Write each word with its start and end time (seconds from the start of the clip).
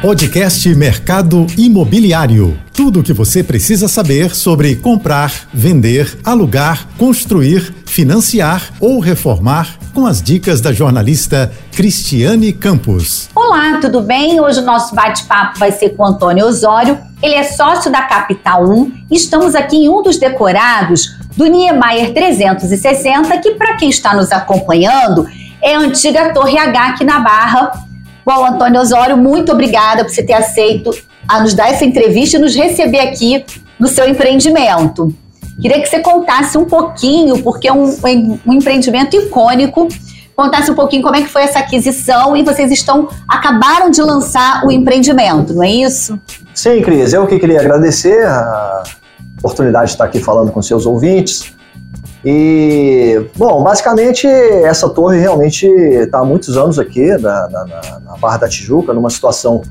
Podcast 0.00 0.68
Mercado 0.76 1.44
Imobiliário. 1.56 2.56
Tudo 2.72 3.00
o 3.00 3.02
que 3.02 3.12
você 3.12 3.42
precisa 3.42 3.88
saber 3.88 4.34
sobre 4.34 4.76
comprar, 4.76 5.32
vender, 5.52 6.18
alugar, 6.24 6.86
construir, 6.96 7.74
financiar 7.84 8.70
ou 8.78 9.00
reformar 9.00 9.76
com 9.92 10.06
as 10.06 10.22
dicas 10.22 10.60
da 10.60 10.72
jornalista 10.72 11.52
Cristiane 11.72 12.52
Campos. 12.52 13.28
Olá, 13.34 13.78
tudo 13.80 14.00
bem? 14.00 14.40
Hoje 14.40 14.60
o 14.60 14.64
nosso 14.64 14.94
bate-papo 14.94 15.58
vai 15.58 15.72
ser 15.72 15.90
com 15.90 16.06
Antônio 16.06 16.46
Osório. 16.46 16.96
Ele 17.20 17.34
é 17.34 17.42
sócio 17.42 17.90
da 17.90 18.02
Capital 18.02 18.68
1 18.70 18.92
e 19.10 19.16
estamos 19.16 19.56
aqui 19.56 19.76
em 19.76 19.88
um 19.88 20.00
dos 20.00 20.16
decorados 20.16 21.16
do 21.36 21.46
Niemeyer 21.46 22.14
360, 22.14 23.36
que 23.38 23.52
para 23.52 23.76
quem 23.76 23.90
está 23.90 24.14
nos 24.14 24.30
acompanhando 24.30 25.26
é 25.60 25.74
a 25.74 25.80
antiga 25.80 26.32
Torre 26.32 26.56
H 26.56 26.88
aqui 26.88 27.04
na 27.04 27.18
Barra, 27.20 27.87
Bom, 28.28 28.44
Antônio 28.44 28.78
Osório, 28.82 29.16
muito 29.16 29.50
obrigada 29.52 30.04
por 30.04 30.12
você 30.12 30.22
ter 30.22 30.34
aceito 30.34 30.90
a 31.26 31.40
nos 31.40 31.54
dar 31.54 31.70
essa 31.70 31.86
entrevista 31.86 32.36
e 32.36 32.38
nos 32.38 32.54
receber 32.54 33.00
aqui 33.00 33.42
no 33.80 33.88
seu 33.88 34.06
empreendimento. 34.06 35.14
Queria 35.58 35.80
que 35.80 35.86
você 35.86 36.00
contasse 36.00 36.58
um 36.58 36.66
pouquinho, 36.66 37.42
porque 37.42 37.68
é 37.68 37.72
um, 37.72 37.86
um 38.46 38.52
empreendimento 38.52 39.16
icônico, 39.16 39.88
contasse 40.36 40.70
um 40.70 40.74
pouquinho 40.74 41.02
como 41.02 41.16
é 41.16 41.22
que 41.22 41.28
foi 41.28 41.40
essa 41.40 41.60
aquisição 41.60 42.36
e 42.36 42.42
vocês 42.42 42.70
estão 42.70 43.08
acabaram 43.26 43.88
de 43.90 44.02
lançar 44.02 44.62
o 44.66 44.70
empreendimento, 44.70 45.54
não 45.54 45.62
é 45.62 45.70
isso? 45.70 46.20
Sim, 46.54 46.82
Cris, 46.82 47.14
eu 47.14 47.26
que 47.26 47.38
queria 47.38 47.60
agradecer 47.60 48.26
a 48.26 48.82
oportunidade 49.38 49.86
de 49.86 49.92
estar 49.92 50.04
aqui 50.04 50.20
falando 50.20 50.52
com 50.52 50.60
seus 50.60 50.84
ouvintes. 50.84 51.54
E, 52.24 53.26
bom, 53.36 53.62
basicamente 53.62 54.26
essa 54.26 54.88
torre 54.88 55.20
realmente 55.20 55.66
está 55.66 56.18
há 56.18 56.24
muitos 56.24 56.56
anos 56.56 56.78
aqui 56.78 57.06
na, 57.18 57.48
na, 57.48 57.64
na, 58.04 58.16
Barra 58.16 58.38
da 58.38 58.48
Tijuca, 58.48 58.92
numa 58.92 59.08
situação 59.08 59.62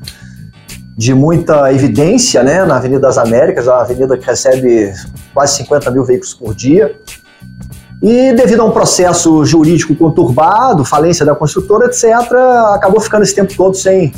de 0.96 1.14
muita 1.14 1.72
evidência, 1.72 2.42
né, 2.42 2.64
na 2.64 2.76
Avenida 2.76 3.00
das 3.00 3.18
Américas, 3.18 3.68
a 3.68 3.82
avenida 3.82 4.16
que 4.16 4.26
recebe 4.26 4.92
quase 5.32 5.56
50 5.58 5.90
mil 5.90 6.04
veículos 6.04 6.34
por 6.34 6.54
dia. 6.54 6.96
E 8.02 8.32
devido 8.32 8.62
a 8.62 8.64
um 8.64 8.70
processo 8.70 9.44
jurídico 9.44 9.94
conturbado, 9.94 10.84
falência 10.84 11.26
da 11.26 11.34
construtora, 11.34 11.86
etc., 11.86 12.04
acabou 12.72 13.00
ficando 13.00 13.22
esse 13.22 13.34
tempo 13.34 13.52
todo 13.56 13.76
sem 13.76 14.12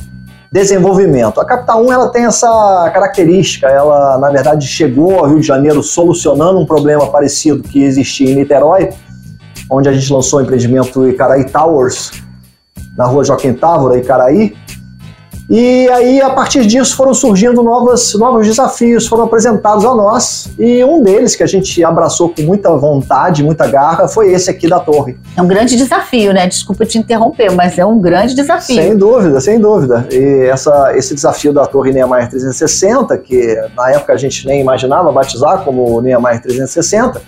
desenvolvimento. 0.53 1.41
A 1.41 1.45
Capital 1.45 1.85
1 1.85 1.93
ela 1.93 2.09
tem 2.09 2.25
essa 2.25 2.91
característica, 2.93 3.69
ela 3.69 4.19
na 4.19 4.31
verdade 4.31 4.67
chegou 4.67 5.19
ao 5.19 5.27
Rio 5.27 5.41
de 5.41 5.47
Janeiro 5.47 5.83
solucionando 5.83 6.59
um 6.59 6.67
problema 6.67 7.07
parecido 7.07 7.63
que 7.63 7.83
existia 7.83 8.31
em 8.31 8.35
Niterói, 8.35 8.91
onde 9.71 9.89
a 9.89 9.93
gente 9.93 10.13
lançou 10.13 10.41
o 10.41 10.43
empreendimento 10.43 11.09
Icaraí 11.09 11.45
Towers, 11.45 12.11
na 12.97 13.07
rua 13.07 13.25
Joaquim 13.25 13.55
Távora, 13.55 13.99
Icaraí, 13.99 14.57
e 15.53 15.89
aí, 15.89 16.23
a 16.23 16.31
partir 16.31 16.65
disso, 16.65 16.95
foram 16.95 17.13
surgindo 17.13 17.61
novos, 17.61 18.15
novos 18.15 18.47
desafios, 18.47 19.09
foram 19.09 19.25
apresentados 19.25 19.85
a 19.85 19.93
nós, 19.93 20.49
e 20.57 20.85
um 20.85 21.03
deles 21.03 21.35
que 21.35 21.43
a 21.43 21.47
gente 21.47 21.83
abraçou 21.83 22.29
com 22.29 22.43
muita 22.43 22.71
vontade, 22.77 23.43
muita 23.43 23.67
garra, 23.67 24.07
foi 24.07 24.33
esse 24.33 24.49
aqui 24.49 24.69
da 24.69 24.79
torre. 24.79 25.19
É 25.37 25.43
um 25.43 25.49
grande 25.49 25.75
desafio, 25.75 26.33
né? 26.33 26.47
Desculpa 26.47 26.87
te 26.87 26.99
interromper, 26.99 27.51
mas 27.51 27.77
é 27.77 27.85
um 27.85 27.99
grande 27.99 28.33
desafio. 28.33 28.77
Sem 28.77 28.97
dúvida, 28.97 29.41
sem 29.41 29.59
dúvida. 29.59 30.07
E 30.13 30.45
essa, 30.45 30.97
esse 30.97 31.17
desafio 31.17 31.53
da 31.53 31.67
torre 31.67 31.91
Niemeyer 31.91 32.31
360, 32.31 33.19
que 33.19 33.57
na 33.77 33.91
época 33.91 34.13
a 34.13 34.17
gente 34.17 34.47
nem 34.47 34.61
imaginava 34.61 35.11
batizar 35.11 35.65
como 35.65 36.01
Niemeyer 36.01 36.41
360, 36.41 37.21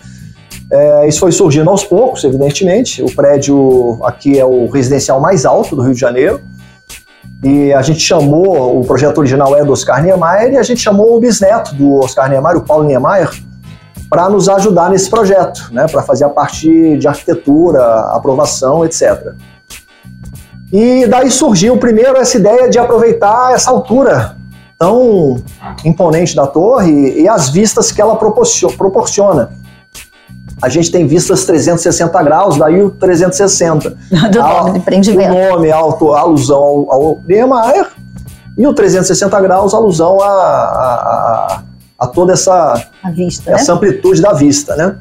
é, 0.71 1.09
isso 1.09 1.19
foi 1.19 1.33
surgindo 1.33 1.69
aos 1.69 1.83
poucos, 1.83 2.23
evidentemente. 2.23 3.03
O 3.03 3.13
prédio 3.13 3.99
aqui 4.05 4.39
é 4.39 4.45
o 4.45 4.69
residencial 4.69 5.21
mais 5.21 5.45
alto 5.45 5.75
do 5.75 5.83
Rio 5.83 5.93
de 5.93 6.01
Janeiro 6.01 6.41
e 7.43 7.73
a 7.73 7.83
gente 7.83 7.99
chamou, 7.99 8.79
o 8.81 8.85
projeto 8.85 9.19
original 9.19 9.57
é 9.57 9.65
do 9.65 9.73
Oscar 9.73 10.03
Niemeyer, 10.03 10.53
e 10.53 10.59
a 10.59 10.63
gente 10.63 10.81
chamou 10.81 11.17
o 11.17 11.21
bisneto 11.21 11.75
do 11.75 11.97
Oscar 11.97 12.31
Niemeyer, 12.31 12.59
o 12.59 12.63
Paulo 12.63 12.85
Niemeyer, 12.85 13.31
para 14.09 14.29
nos 14.29 14.49
ajudar 14.49 14.91
nesse 14.91 15.11
projeto, 15.11 15.71
né, 15.73 15.87
para 15.91 16.03
fazer 16.03 16.25
a 16.25 16.29
parte 16.29 16.97
de 16.97 17.09
arquitetura, 17.09 17.83
aprovação, 18.15 18.85
etc. 18.85 19.33
E 20.73 21.07
daí 21.07 21.31
surgiu 21.31 21.77
primeiro 21.79 22.17
essa 22.17 22.37
ideia 22.37 22.71
de 22.71 22.79
aproveitar 22.79 23.53
essa 23.53 23.71
altura 23.71 24.37
tão 24.79 25.43
imponente 25.85 26.37
da 26.37 26.47
torre 26.47 27.23
e 27.23 27.29
as 27.29 27.49
vistas 27.49 27.91
que 27.91 28.01
ela 28.01 28.17
proporciona 28.17 29.51
a 30.63 30.69
gente 30.69 30.93
tem 30.93 31.09
vistas 31.09 31.45
360 31.45 32.23
graus, 32.23 32.57
daí 32.57 32.81
o 32.81 32.91
360. 32.91 33.91
Do 34.31 34.39
nome 34.39 34.71
do 34.71 34.77
empreendimento. 34.79 35.35
O 35.35 35.51
nome, 35.51 35.73
auto, 35.73 36.13
alusão 36.13 36.87
ao, 36.89 37.21
Niemeyer, 37.27 37.89
e 38.57 38.65
o 38.65 38.73
360 38.73 39.41
graus, 39.41 39.75
alusão 39.75 40.23
a, 40.23 40.29
a, 40.29 40.31
a, 40.39 41.63
a 41.99 42.07
toda 42.07 42.35
essa, 42.35 42.81
a 43.03 43.11
vista, 43.11 43.51
essa 43.51 43.73
né? 43.73 43.77
amplitude 43.77 44.23
da 44.23 44.33
vista, 44.33 44.77
né? 44.77 44.97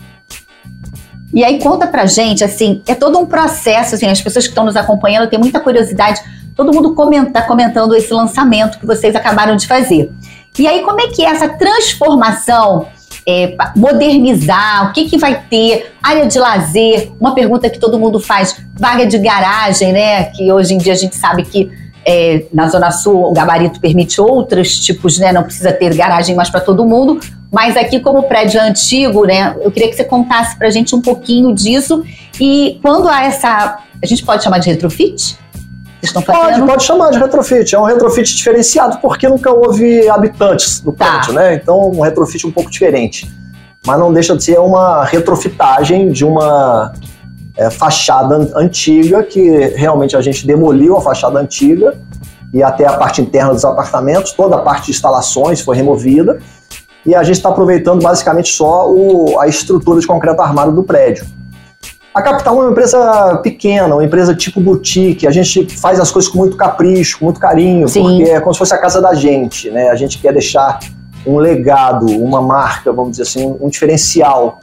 E 1.31 1.43
aí 1.45 1.59
conta 1.61 1.85
pra 1.85 2.07
gente, 2.07 2.43
assim, 2.43 2.81
é 2.87 2.95
todo 2.95 3.19
um 3.19 3.25
processo, 3.27 3.93
assim, 3.95 4.07
as 4.07 4.19
pessoas 4.19 4.45
que 4.45 4.51
estão 4.51 4.65
nos 4.65 4.75
acompanhando 4.75 5.29
têm 5.29 5.39
muita 5.39 5.59
curiosidade, 5.59 6.19
todo 6.55 6.73
mundo 6.73 6.95
comenta, 6.95 7.41
comentando 7.43 7.95
esse 7.95 8.11
lançamento 8.11 8.79
que 8.79 8.85
vocês 8.85 9.15
acabaram 9.15 9.55
de 9.55 9.67
fazer. 9.67 10.11
E 10.57 10.67
aí 10.67 10.81
como 10.81 10.99
é 10.99 11.07
que 11.07 11.23
é 11.23 11.29
essa 11.29 11.47
transformação 11.47 12.87
é, 13.27 13.55
modernizar, 13.75 14.89
o 14.89 14.93
que, 14.93 15.05
que 15.09 15.17
vai 15.17 15.43
ter, 15.49 15.93
área 16.01 16.25
de 16.25 16.39
lazer, 16.39 17.11
uma 17.19 17.35
pergunta 17.35 17.69
que 17.69 17.79
todo 17.79 17.99
mundo 17.99 18.19
faz, 18.19 18.63
vaga 18.79 19.05
de 19.05 19.17
garagem, 19.17 19.93
né? 19.93 20.25
Que 20.25 20.51
hoje 20.51 20.73
em 20.73 20.77
dia 20.77 20.93
a 20.93 20.97
gente 20.97 21.15
sabe 21.15 21.43
que 21.43 21.71
é, 22.05 22.45
na 22.51 22.67
Zona 22.67 22.91
Sul 22.91 23.29
o 23.29 23.31
gabarito 23.31 23.79
permite 23.79 24.19
outros 24.19 24.79
tipos, 24.79 25.19
né? 25.19 25.31
Não 25.31 25.43
precisa 25.43 25.71
ter 25.71 25.95
garagem 25.95 26.35
mais 26.35 26.49
para 26.49 26.61
todo 26.61 26.85
mundo. 26.85 27.19
Mas 27.51 27.75
aqui, 27.77 27.99
como 27.99 28.23
prédio 28.23 28.59
antigo, 28.61 29.25
né? 29.25 29.55
Eu 29.61 29.71
queria 29.71 29.89
que 29.89 29.95
você 29.95 30.03
contasse 30.03 30.57
para 30.57 30.67
a 30.67 30.71
gente 30.71 30.95
um 30.95 31.01
pouquinho 31.01 31.53
disso. 31.53 32.03
E 32.39 32.79
quando 32.81 33.07
há 33.07 33.25
essa. 33.25 33.79
A 34.01 34.05
gente 34.05 34.25
pode 34.25 34.43
chamar 34.43 34.57
de 34.57 34.69
retrofit? 34.69 35.37
Estão 36.05 36.21
fazendo? 36.21 36.59
Pode, 36.59 36.65
pode 36.65 36.83
chamar 36.83 37.11
de 37.11 37.19
retrofit. 37.19 37.75
É 37.75 37.79
um 37.79 37.83
retrofit 37.83 38.35
diferenciado 38.35 38.97
porque 38.99 39.27
nunca 39.27 39.51
houve 39.51 40.07
habitantes 40.09 40.81
no 40.83 40.91
tá. 40.91 41.05
prédio, 41.05 41.33
né? 41.33 41.55
Então, 41.55 41.89
um 41.89 42.01
retrofit 42.01 42.45
um 42.45 42.51
pouco 42.51 42.69
diferente. 42.69 43.31
Mas 43.85 43.99
não 43.99 44.13
deixa 44.13 44.35
de 44.35 44.43
ser 44.43 44.59
uma 44.59 45.03
retrofitagem 45.03 46.11
de 46.11 46.23
uma 46.23 46.93
é, 47.57 47.69
fachada 47.69 48.49
antiga 48.55 49.23
que 49.23 49.49
realmente 49.75 50.15
a 50.15 50.21
gente 50.21 50.45
demoliu 50.45 50.97
a 50.97 51.01
fachada 51.01 51.39
antiga 51.39 51.97
e 52.53 52.61
até 52.61 52.85
a 52.85 52.93
parte 52.93 53.21
interna 53.21 53.53
dos 53.53 53.63
apartamentos, 53.63 54.33
toda 54.33 54.55
a 54.55 54.59
parte 54.59 54.85
de 54.85 54.91
instalações 54.91 55.61
foi 55.61 55.75
removida 55.75 56.39
e 57.05 57.15
a 57.15 57.23
gente 57.23 57.37
está 57.37 57.49
aproveitando 57.49 58.01
basicamente 58.01 58.49
só 58.53 58.91
o, 58.91 59.39
a 59.39 59.47
estrutura 59.47 59.99
de 59.99 60.05
concreto 60.05 60.41
armado 60.41 60.71
do 60.71 60.83
prédio. 60.83 61.25
A 62.13 62.21
Capital 62.21 62.57
é 62.57 62.63
uma 62.63 62.71
empresa 62.71 63.39
pequena, 63.41 63.95
uma 63.95 64.03
empresa 64.03 64.35
tipo 64.35 64.59
boutique. 64.59 65.25
A 65.25 65.31
gente 65.31 65.65
faz 65.77 65.99
as 65.99 66.11
coisas 66.11 66.29
com 66.29 66.39
muito 66.39 66.57
capricho, 66.57 67.19
com 67.19 67.25
muito 67.25 67.39
carinho, 67.39 67.87
Sim. 67.87 68.01
porque 68.01 68.23
é 68.31 68.39
como 68.41 68.53
se 68.53 68.59
fosse 68.59 68.73
a 68.73 68.77
casa 68.77 69.01
da 69.01 69.13
gente, 69.13 69.69
né? 69.71 69.89
A 69.89 69.95
gente 69.95 70.19
quer 70.19 70.33
deixar 70.33 70.79
um 71.25 71.37
legado, 71.37 72.07
uma 72.07 72.41
marca, 72.41 72.91
vamos 72.91 73.11
dizer 73.11 73.23
assim, 73.23 73.55
um, 73.61 73.69
diferencial. 73.69 74.59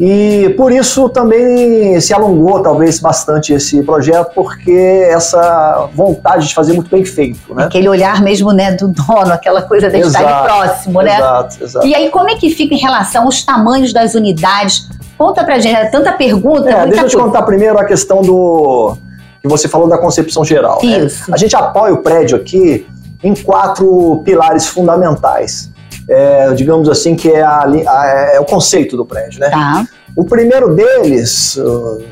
E 0.00 0.54
por 0.56 0.70
isso 0.70 1.08
também 1.08 2.00
se 2.00 2.14
alongou 2.14 2.62
talvez 2.62 3.00
bastante 3.00 3.52
esse 3.52 3.82
projeto, 3.82 4.30
porque 4.32 4.70
essa 5.10 5.88
vontade 5.92 6.46
de 6.46 6.54
fazer 6.54 6.72
muito 6.72 6.88
bem 6.88 7.04
feito, 7.04 7.52
né? 7.52 7.64
Aquele 7.64 7.88
olhar 7.88 8.22
mesmo, 8.22 8.52
né, 8.52 8.72
do 8.72 8.86
dono, 8.88 9.32
aquela 9.32 9.62
coisa 9.62 9.90
de 9.90 9.96
exato, 9.98 10.24
estar 10.24 10.44
próximo, 10.44 11.02
né? 11.02 11.16
Exato, 11.16 11.64
exato. 11.64 11.86
E 11.86 11.94
aí 11.94 12.08
como 12.10 12.30
é 12.30 12.36
que 12.36 12.48
fica 12.48 12.74
em 12.74 12.78
relação 12.78 13.24
aos 13.24 13.42
tamanhos 13.42 13.92
das 13.92 14.14
unidades? 14.14 14.88
Conta 15.18 15.42
pra 15.42 15.58
gente, 15.58 15.74
é 15.74 15.86
tanta 15.86 16.12
pergunta. 16.12 16.70
É, 16.70 16.86
deixa 16.86 17.02
eu 17.02 17.08
te 17.08 17.16
contar 17.16 17.42
primeiro 17.42 17.76
a 17.76 17.84
questão 17.84 18.22
do. 18.22 18.96
que 19.42 19.48
você 19.48 19.66
falou 19.66 19.88
da 19.88 19.98
concepção 19.98 20.44
geral. 20.44 20.78
Né? 20.82 20.98
Isso. 21.00 21.28
Né? 21.28 21.34
A 21.34 21.36
gente 21.36 21.56
apoia 21.56 21.92
o 21.92 21.98
prédio 21.98 22.38
aqui 22.38 22.86
em 23.22 23.34
quatro 23.34 24.22
pilares 24.24 24.68
fundamentais. 24.68 25.70
É, 26.08 26.54
digamos 26.54 26.88
assim, 26.88 27.16
que 27.16 27.30
é, 27.30 27.42
a, 27.42 27.64
a, 27.64 28.06
é, 28.34 28.40
o 28.40 28.44
conceito 28.44 28.96
do 28.96 29.04
prédio, 29.04 29.40
né? 29.40 29.50
Tá. 29.50 29.84
O 30.16 30.24
primeiro 30.24 30.74
deles, 30.74 31.56
uh, 31.56 32.02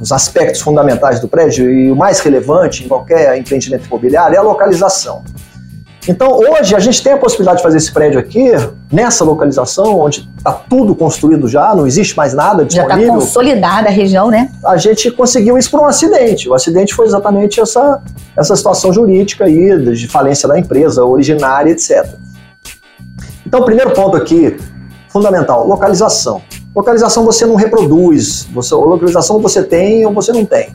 os 0.00 0.10
aspectos 0.10 0.60
fundamentais 0.60 1.20
do 1.20 1.28
prédio 1.28 1.70
e 1.70 1.90
o 1.90 1.94
mais 1.94 2.18
relevante 2.20 2.84
em 2.84 2.88
qualquer 2.88 3.36
empreendimento 3.38 3.86
imobiliário 3.86 4.34
é 4.34 4.38
a 4.38 4.42
localização. 4.42 5.22
Então, 6.08 6.38
hoje, 6.38 6.74
a 6.74 6.78
gente 6.78 7.02
tem 7.02 7.12
a 7.12 7.18
possibilidade 7.18 7.58
de 7.58 7.62
fazer 7.62 7.76
esse 7.76 7.92
prédio 7.92 8.18
aqui, 8.18 8.50
nessa 8.90 9.24
localização, 9.24 10.00
onde 10.00 10.26
está 10.38 10.52
tudo 10.52 10.94
construído 10.94 11.46
já, 11.46 11.74
não 11.74 11.86
existe 11.86 12.16
mais 12.16 12.32
nada 12.32 12.64
disponível. 12.64 12.96
Já 12.96 13.02
está 13.02 13.14
consolidada 13.14 13.88
a 13.88 13.90
região, 13.90 14.30
né? 14.30 14.50
A 14.64 14.78
gente 14.78 15.10
conseguiu 15.10 15.58
isso 15.58 15.70
por 15.70 15.80
um 15.80 15.84
acidente. 15.84 16.48
O 16.48 16.54
acidente 16.54 16.94
foi 16.94 17.04
exatamente 17.04 17.60
essa, 17.60 18.00
essa 18.34 18.56
situação 18.56 18.90
jurídica 18.90 19.44
aí, 19.44 19.78
de 19.92 20.08
falência 20.08 20.48
da 20.48 20.58
empresa 20.58 21.04
originária, 21.04 21.72
etc. 21.72 22.06
Então, 23.46 23.62
primeiro 23.62 23.90
ponto 23.90 24.16
aqui, 24.16 24.56
fundamental, 25.10 25.66
localização. 25.66 26.40
Localização 26.74 27.22
você 27.22 27.44
não 27.44 27.54
reproduz, 27.54 28.48
você, 28.50 28.74
localização 28.74 29.40
você 29.40 29.62
tem 29.62 30.06
ou 30.06 30.12
você 30.14 30.32
não 30.32 30.46
tem. 30.46 30.74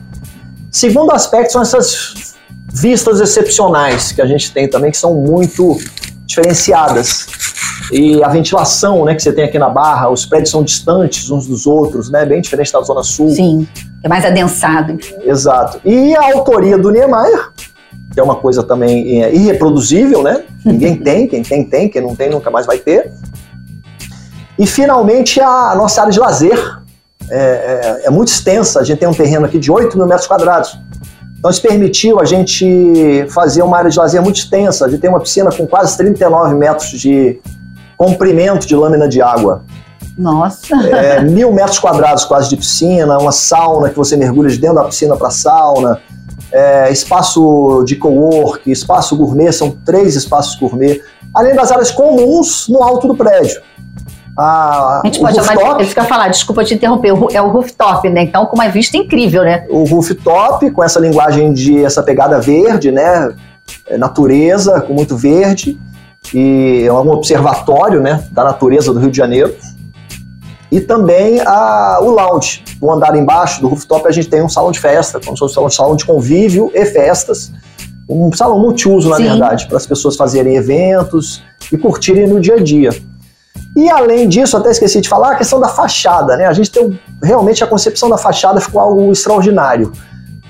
Segundo 0.70 1.10
aspecto 1.10 1.52
são 1.52 1.62
essas 1.62 2.33
vistas 2.74 3.20
excepcionais 3.20 4.10
que 4.10 4.20
a 4.20 4.26
gente 4.26 4.52
tem 4.52 4.68
também, 4.68 4.90
que 4.90 4.96
são 4.96 5.14
muito 5.14 5.78
diferenciadas. 6.26 7.26
E 7.92 8.22
a 8.22 8.28
ventilação 8.28 9.04
né, 9.04 9.14
que 9.14 9.22
você 9.22 9.32
tem 9.32 9.44
aqui 9.44 9.58
na 9.58 9.68
Barra, 9.68 10.08
os 10.10 10.26
prédios 10.26 10.50
são 10.50 10.62
distantes 10.62 11.30
uns 11.30 11.46
dos 11.46 11.66
outros, 11.66 12.10
né, 12.10 12.24
bem 12.24 12.40
diferente 12.40 12.72
da 12.72 12.80
Zona 12.80 13.02
Sul. 13.02 13.30
Sim, 13.30 13.68
é 14.02 14.08
mais 14.08 14.24
adensado. 14.24 14.98
Exato. 15.22 15.80
E 15.84 16.14
a 16.16 16.34
autoria 16.34 16.76
do 16.76 16.90
Niemeyer, 16.90 17.52
que 18.12 18.18
é 18.18 18.22
uma 18.22 18.36
coisa 18.36 18.62
também 18.62 19.22
é, 19.22 19.34
irreproduzível, 19.34 20.22
né? 20.22 20.44
Ninguém 20.64 20.96
tem, 20.96 21.28
quem 21.28 21.42
tem, 21.42 21.64
tem, 21.64 21.88
quem 21.88 22.02
não 22.02 22.16
tem, 22.16 22.30
nunca 22.30 22.50
mais 22.50 22.66
vai 22.66 22.78
ter. 22.78 23.12
E 24.58 24.66
finalmente 24.66 25.40
a 25.40 25.74
nossa 25.76 26.00
área 26.00 26.12
de 26.12 26.18
lazer 26.18 26.58
é, 27.30 27.36
é, 27.38 28.06
é 28.06 28.10
muito 28.10 28.28
extensa, 28.28 28.80
a 28.80 28.84
gente 28.84 28.98
tem 28.98 29.08
um 29.08 29.14
terreno 29.14 29.46
aqui 29.46 29.58
de 29.58 29.70
8 29.70 29.96
mil 29.96 30.06
metros 30.06 30.26
quadrados. 30.26 30.78
Então 31.44 31.50
isso 31.50 31.60
permitiu 31.60 32.18
a 32.18 32.24
gente 32.24 33.26
fazer 33.28 33.60
uma 33.60 33.76
área 33.76 33.90
de 33.90 33.98
lazer 33.98 34.22
muito 34.22 34.36
extensa. 34.36 34.86
A 34.86 34.88
gente 34.88 35.00
tem 35.02 35.10
uma 35.10 35.20
piscina 35.20 35.50
com 35.52 35.66
quase 35.66 35.94
39 35.94 36.54
metros 36.54 36.88
de 36.98 37.38
comprimento 37.98 38.66
de 38.66 38.74
lâmina 38.74 39.06
de 39.06 39.20
água. 39.20 39.62
Nossa! 40.16 40.74
É, 40.74 41.20
mil 41.20 41.52
metros 41.52 41.78
quadrados 41.78 42.24
quase 42.24 42.48
de 42.48 42.56
piscina, 42.56 43.18
uma 43.18 43.30
sauna 43.30 43.90
que 43.90 43.96
você 43.96 44.16
mergulha 44.16 44.48
de 44.48 44.56
dentro 44.56 44.76
da 44.76 44.84
piscina 44.84 45.18
para 45.18 45.28
a 45.28 45.30
sauna, 45.30 46.00
é, 46.50 46.90
espaço 46.90 47.84
de 47.84 47.96
co-work, 47.96 48.70
espaço 48.70 49.14
gourmet, 49.14 49.52
são 49.52 49.70
três 49.84 50.16
espaços 50.16 50.58
gourmet, 50.58 51.02
além 51.34 51.54
das 51.54 51.70
áreas 51.70 51.90
comuns 51.90 52.70
no 52.70 52.82
alto 52.82 53.06
do 53.06 53.14
prédio. 53.14 53.60
A, 54.36 55.00
a 55.00 55.02
gente 55.04 55.20
pode 55.20 55.38
rooftop, 55.38 55.60
chamar, 55.60 55.84
fica 55.84 56.04
falar, 56.04 56.28
desculpa 56.28 56.64
te 56.64 56.74
interromper, 56.74 57.12
é 57.32 57.40
o 57.40 57.48
rooftop, 57.48 58.08
né? 58.10 58.22
Então, 58.22 58.46
com 58.46 58.56
uma 58.56 58.68
vista 58.68 58.96
incrível, 58.96 59.44
né? 59.44 59.64
O 59.70 59.84
rooftop, 59.84 60.70
com 60.70 60.82
essa 60.82 60.98
linguagem 60.98 61.52
de 61.52 61.84
essa 61.84 62.02
pegada 62.02 62.40
verde, 62.40 62.90
né? 62.90 63.32
É 63.86 63.96
natureza, 63.96 64.80
com 64.80 64.92
muito 64.92 65.16
verde, 65.16 65.78
e 66.32 66.84
é 66.86 66.92
um 66.92 67.10
observatório, 67.10 68.00
né? 68.00 68.24
Da 68.32 68.42
natureza 68.42 68.92
do 68.92 68.98
Rio 68.98 69.10
de 69.10 69.16
Janeiro. 69.16 69.54
E 70.70 70.80
também 70.80 71.40
a, 71.40 72.00
o 72.02 72.10
lounge. 72.10 72.64
No 72.82 72.90
andar 72.90 73.14
embaixo 73.16 73.60
do 73.60 73.68
rooftop, 73.68 74.08
a 74.08 74.10
gente 74.10 74.28
tem 74.28 74.42
um 74.42 74.48
salão 74.48 74.72
de 74.72 74.80
festa, 74.80 75.20
como 75.24 75.36
se 75.36 75.40
fosse 75.40 75.60
um 75.60 75.70
salão 75.70 75.94
de 75.94 76.04
convívio 76.04 76.72
e 76.74 76.84
festas. 76.84 77.52
Um 78.08 78.32
salão 78.32 78.58
multiuso, 78.58 79.08
na 79.08 79.16
Sim. 79.16 79.22
verdade, 79.24 79.66
para 79.68 79.76
as 79.76 79.86
pessoas 79.86 80.16
fazerem 80.16 80.56
eventos 80.56 81.42
e 81.72 81.78
curtirem 81.78 82.26
no 82.26 82.40
dia 82.40 82.54
a 82.54 82.60
dia. 82.60 82.90
E 83.76 83.90
além 83.90 84.28
disso, 84.28 84.56
até 84.56 84.70
esqueci 84.70 85.00
de 85.00 85.08
falar, 85.08 85.32
a 85.32 85.34
questão 85.34 85.58
da 85.58 85.68
fachada, 85.68 86.36
né? 86.36 86.46
A 86.46 86.52
gente 86.52 86.70
tem 86.70 86.98
realmente 87.22 87.64
a 87.64 87.66
concepção 87.66 88.08
da 88.08 88.16
fachada 88.16 88.60
ficou 88.60 88.80
algo 88.80 89.10
extraordinário. 89.10 89.90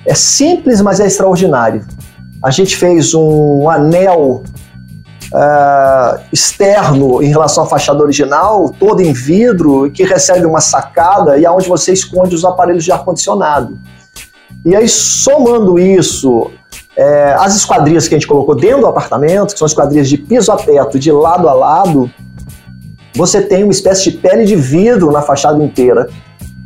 É 0.05 0.15
simples, 0.15 0.83
mas 0.83 1.01
é 1.01 1.07
extraordinário. 1.07 1.87
A 2.43 2.51
gente 2.51 2.77
fez 2.77 3.15
um 3.15 3.71
anel 3.71 4.43
uh, 5.33 6.21
externo 6.31 7.23
em 7.23 7.29
relação 7.29 7.65
à 7.65 7.67
fachada 7.67 8.03
original, 8.03 8.71
todo 8.79 9.01
em 9.01 9.15
vidro, 9.15 9.91
que 9.91 10.05
recebe 10.05 10.45
uma 10.45 10.61
sacada 10.61 11.39
e 11.39 11.47
aonde 11.47 11.67
você 11.67 11.93
esconde 11.93 12.35
os 12.35 12.45
aparelhos 12.45 12.85
de 12.85 12.93
ar-condicionado. 12.93 13.79
E 14.65 14.77
aí, 14.77 14.89
somando 14.89 15.79
isso, 15.79 16.51
é, 16.97 17.35
as 17.39 17.57
esquadrias 17.57 18.07
que 18.09 18.15
a 18.15 18.19
gente 18.19 18.27
colocou 18.27 18.55
dentro 18.55 18.83
do 18.83 18.87
apartamento, 18.87 19.53
que 19.53 19.59
são 19.59 19.67
esquadrias 19.67 20.09
de 20.09 20.17
piso 20.17 20.53
a 20.53 20.57
teto, 20.57 20.99
de 20.99 21.11
lado 21.11 21.49
a 21.49 21.53
lado, 21.53 22.11
você 23.15 23.41
tem 23.41 23.63
uma 23.63 23.73
espécie 23.73 24.11
de 24.11 24.19
pele 24.19 24.45
de 24.45 24.57
vidro 24.57 25.11
na 25.11 25.23
fachada 25.23 25.63
inteira. 25.63 26.09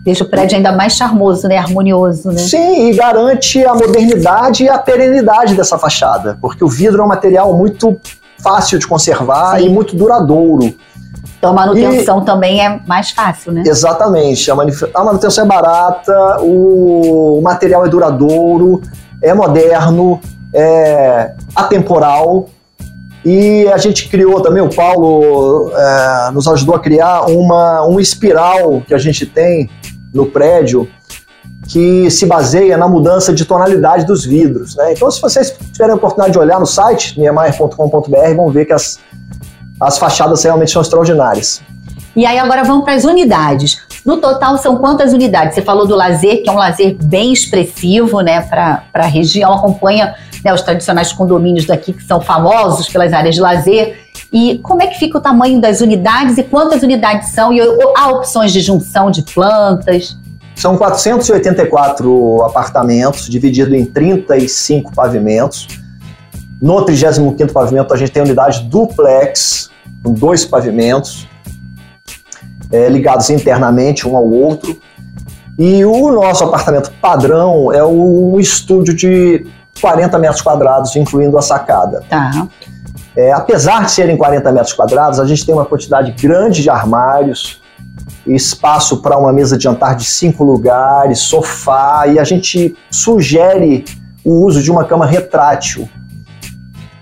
Deixa 0.02 0.24
o 0.24 0.28
prédio 0.28 0.56
ainda 0.56 0.72
mais 0.72 0.94
charmoso, 0.94 1.46
né? 1.46 1.58
Harmonioso, 1.58 2.30
né? 2.30 2.38
Sim, 2.38 2.88
e 2.88 2.94
garante 2.94 3.64
a 3.64 3.74
modernidade 3.74 4.64
e 4.64 4.68
a 4.68 4.78
perenidade 4.78 5.54
dessa 5.54 5.76
fachada, 5.76 6.38
porque 6.40 6.64
o 6.64 6.68
vidro 6.68 7.02
é 7.02 7.04
um 7.04 7.08
material 7.08 7.54
muito 7.56 7.98
fácil 8.42 8.78
de 8.78 8.86
conservar 8.86 9.58
Sim. 9.58 9.66
e 9.66 9.68
muito 9.68 9.94
duradouro. 9.94 10.74
Então 11.38 11.50
a 11.50 11.54
manutenção 11.54 12.22
e, 12.22 12.24
também 12.24 12.64
é 12.64 12.80
mais 12.86 13.10
fácil, 13.10 13.52
né? 13.52 13.62
Exatamente. 13.66 14.50
A, 14.50 14.54
a 14.54 15.04
manutenção 15.04 15.44
é 15.44 15.46
barata, 15.46 16.40
o, 16.40 17.38
o 17.38 17.42
material 17.42 17.84
é 17.84 17.88
duradouro, 17.88 18.80
é 19.22 19.34
moderno, 19.34 20.20
é 20.52 21.32
atemporal. 21.54 22.48
E 23.30 23.68
a 23.68 23.76
gente 23.76 24.08
criou 24.08 24.40
também, 24.40 24.62
o 24.62 24.74
Paulo 24.74 25.70
é, 25.76 26.30
nos 26.30 26.48
ajudou 26.48 26.76
a 26.76 26.78
criar 26.78 27.26
uma, 27.26 27.86
um 27.86 28.00
espiral 28.00 28.80
que 28.86 28.94
a 28.94 28.98
gente 28.98 29.26
tem 29.26 29.68
no 30.14 30.24
prédio 30.24 30.88
que 31.68 32.10
se 32.10 32.24
baseia 32.24 32.78
na 32.78 32.88
mudança 32.88 33.34
de 33.34 33.44
tonalidade 33.44 34.06
dos 34.06 34.24
vidros. 34.24 34.74
Né? 34.76 34.94
Então, 34.94 35.10
se 35.10 35.20
vocês 35.20 35.54
tiverem 35.72 35.92
a 35.92 35.96
oportunidade 35.96 36.32
de 36.32 36.38
olhar 36.38 36.58
no 36.58 36.64
site, 36.64 37.20
niemeyer.com.br, 37.20 38.34
vão 38.34 38.48
ver 38.48 38.64
que 38.64 38.72
as, 38.72 38.98
as 39.78 39.98
fachadas 39.98 40.42
realmente 40.42 40.70
são 40.70 40.80
extraordinárias. 40.80 41.60
E 42.16 42.24
aí 42.24 42.38
agora 42.38 42.64
vamos 42.64 42.82
para 42.82 42.94
as 42.94 43.04
unidades. 43.04 43.76
No 44.06 44.16
total 44.16 44.56
são 44.56 44.78
quantas 44.78 45.12
unidades? 45.12 45.54
Você 45.54 45.60
falou 45.60 45.86
do 45.86 45.94
lazer, 45.94 46.42
que 46.42 46.48
é 46.48 46.52
um 46.52 46.56
lazer 46.56 46.96
bem 46.96 47.30
expressivo 47.30 48.22
né, 48.22 48.40
para 48.40 48.84
a 48.94 49.06
região, 49.06 49.52
acompanha 49.52 50.14
né, 50.44 50.52
os 50.52 50.62
tradicionais 50.62 51.12
condomínios 51.12 51.66
daqui 51.66 51.92
que 51.92 52.02
são 52.02 52.20
famosos 52.20 52.88
pelas 52.88 53.12
áreas 53.12 53.34
de 53.34 53.40
lazer. 53.40 53.98
E 54.32 54.58
como 54.58 54.82
é 54.82 54.86
que 54.86 54.98
fica 54.98 55.18
o 55.18 55.20
tamanho 55.20 55.60
das 55.60 55.80
unidades 55.80 56.36
e 56.38 56.42
quantas 56.42 56.82
unidades 56.82 57.30
são? 57.30 57.52
E 57.52 57.60
há 57.96 58.10
opções 58.10 58.52
de 58.52 58.60
junção 58.60 59.10
de 59.10 59.22
plantas? 59.22 60.16
São 60.54 60.76
484 60.76 62.42
apartamentos, 62.42 63.28
dividido 63.28 63.74
em 63.74 63.84
35 63.84 64.92
pavimentos. 64.92 65.68
No 66.60 66.84
35º 66.84 67.52
pavimento, 67.52 67.94
a 67.94 67.96
gente 67.96 68.10
tem 68.10 68.22
unidade 68.22 68.64
duplex, 68.64 69.70
com 70.02 70.12
dois 70.12 70.44
pavimentos, 70.44 71.28
é, 72.72 72.88
ligados 72.88 73.30
internamente 73.30 74.06
um 74.06 74.16
ao 74.16 74.28
outro. 74.28 74.76
E 75.56 75.84
o 75.84 76.12
nosso 76.12 76.44
apartamento 76.44 76.92
padrão 77.00 77.72
é 77.72 77.84
um 77.84 78.38
estúdio 78.38 78.94
de 78.94 79.46
40 79.78 80.18
metros 80.18 80.42
quadrados, 80.42 80.94
incluindo 80.96 81.38
a 81.38 81.42
sacada. 81.42 82.02
Tá. 82.08 82.46
É, 83.16 83.32
apesar 83.32 83.84
de 83.84 83.90
serem 83.90 84.16
40 84.16 84.52
metros 84.52 84.72
quadrados, 84.72 85.18
a 85.18 85.26
gente 85.26 85.44
tem 85.44 85.54
uma 85.54 85.64
quantidade 85.64 86.12
grande 86.12 86.62
de 86.62 86.70
armários, 86.70 87.60
espaço 88.26 89.02
para 89.02 89.18
uma 89.18 89.32
mesa 89.32 89.56
de 89.56 89.64
jantar 89.64 89.96
de 89.96 90.04
cinco 90.04 90.44
lugares, 90.44 91.20
sofá, 91.20 92.06
e 92.06 92.18
a 92.18 92.24
gente 92.24 92.76
sugere 92.90 93.84
o 94.24 94.44
uso 94.44 94.62
de 94.62 94.70
uma 94.70 94.84
cama 94.84 95.06
retrátil, 95.06 95.88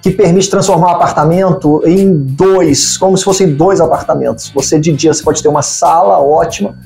que 0.00 0.11
permite 0.11 0.49
transformar 0.49 0.93
o 0.93 0.96
apartamento 0.96 1.82
em 1.84 2.17
dois, 2.17 2.96
como 2.96 3.17
se 3.19 3.24
fossem 3.24 3.55
dois 3.55 3.81
apartamentos. 3.81 4.51
Você 4.55 4.79
de 4.79 4.93
dia 4.93 5.12
você 5.12 5.22
pode 5.22 5.43
ter 5.43 5.48
uma 5.48 5.62
sala 5.62 6.19
ótima, 6.19 6.77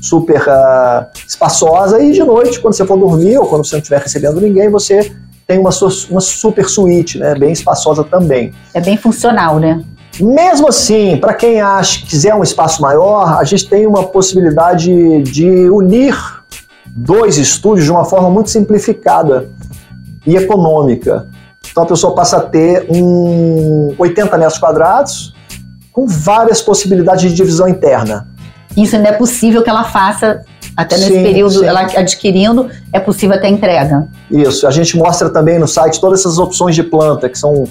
super 0.00 0.40
uh, 0.40 1.06
espaçosa, 1.28 2.02
e 2.02 2.12
de 2.12 2.24
noite, 2.24 2.58
quando 2.58 2.74
você 2.74 2.86
for 2.86 2.98
dormir 2.98 3.36
ou 3.38 3.46
quando 3.46 3.64
você 3.64 3.74
não 3.74 3.80
estiver 3.80 4.00
recebendo 4.00 4.40
ninguém, 4.40 4.70
você 4.70 5.12
tem 5.50 5.58
uma, 5.58 5.70
uma 6.10 6.20
super 6.20 6.68
suíte, 6.68 7.18
né, 7.18 7.34
bem 7.34 7.50
espaçosa 7.50 8.04
também. 8.04 8.52
É 8.72 8.80
bem 8.80 8.96
funcional, 8.96 9.58
né? 9.58 9.82
Mesmo 10.20 10.68
assim, 10.68 11.16
para 11.16 11.34
quem 11.34 11.60
acha 11.60 12.06
quiser 12.06 12.36
um 12.36 12.42
espaço 12.44 12.80
maior, 12.80 13.36
a 13.36 13.42
gente 13.42 13.68
tem 13.68 13.84
uma 13.84 14.04
possibilidade 14.04 15.22
de 15.22 15.68
unir 15.68 16.16
dois 16.86 17.36
estúdios 17.36 17.84
de 17.84 17.90
uma 17.90 18.04
forma 18.04 18.30
muito 18.30 18.48
simplificada 18.48 19.50
e 20.24 20.36
econômica. 20.36 21.26
Então 21.68 21.82
a 21.82 21.86
pessoa 21.86 22.14
passa 22.14 22.36
a 22.36 22.40
ter 22.42 22.86
um 22.88 23.92
80 23.98 24.38
metros 24.38 24.58
quadrados 24.58 25.34
com 25.90 26.06
várias 26.06 26.62
possibilidades 26.62 27.28
de 27.28 27.34
divisão 27.34 27.66
interna. 27.66 28.28
Isso 28.76 28.94
ainda 28.94 29.08
é 29.08 29.12
possível 29.12 29.64
que 29.64 29.70
ela 29.70 29.82
faça 29.82 30.44
até 30.80 30.96
nesse 30.96 31.12
sim, 31.12 31.22
período, 31.22 31.58
sim. 31.58 31.66
ela 31.66 31.80
adquirindo, 31.80 32.70
é 32.90 32.98
possível 32.98 33.36
até 33.36 33.48
entrega. 33.48 34.08
Isso, 34.30 34.66
a 34.66 34.70
gente 34.70 34.96
mostra 34.96 35.28
também 35.28 35.58
no 35.58 35.68
site 35.68 36.00
todas 36.00 36.20
essas 36.20 36.38
opções 36.38 36.74
de 36.74 36.82
planta, 36.82 37.28
que 37.28 37.38
são, 37.38 37.64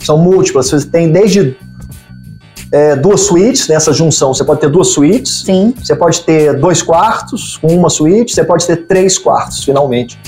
são 0.00 0.18
múltiplas. 0.18 0.68
Você 0.68 0.84
tem 0.86 1.12
desde 1.12 1.56
é, 2.72 2.96
duas 2.96 3.20
suítes 3.20 3.68
nessa 3.68 3.92
junção. 3.92 4.34
Você 4.34 4.42
pode 4.42 4.60
ter 4.60 4.68
duas 4.68 4.88
suítes. 4.88 5.42
Sim. 5.44 5.72
Você 5.80 5.94
pode 5.94 6.20
ter 6.22 6.58
dois 6.58 6.82
quartos 6.82 7.56
com 7.56 7.68
uma 7.68 7.88
suíte. 7.88 8.34
Você 8.34 8.42
pode 8.42 8.66
ter 8.66 8.76
três 8.88 9.16
quartos, 9.16 9.62
finalmente. 9.62 10.18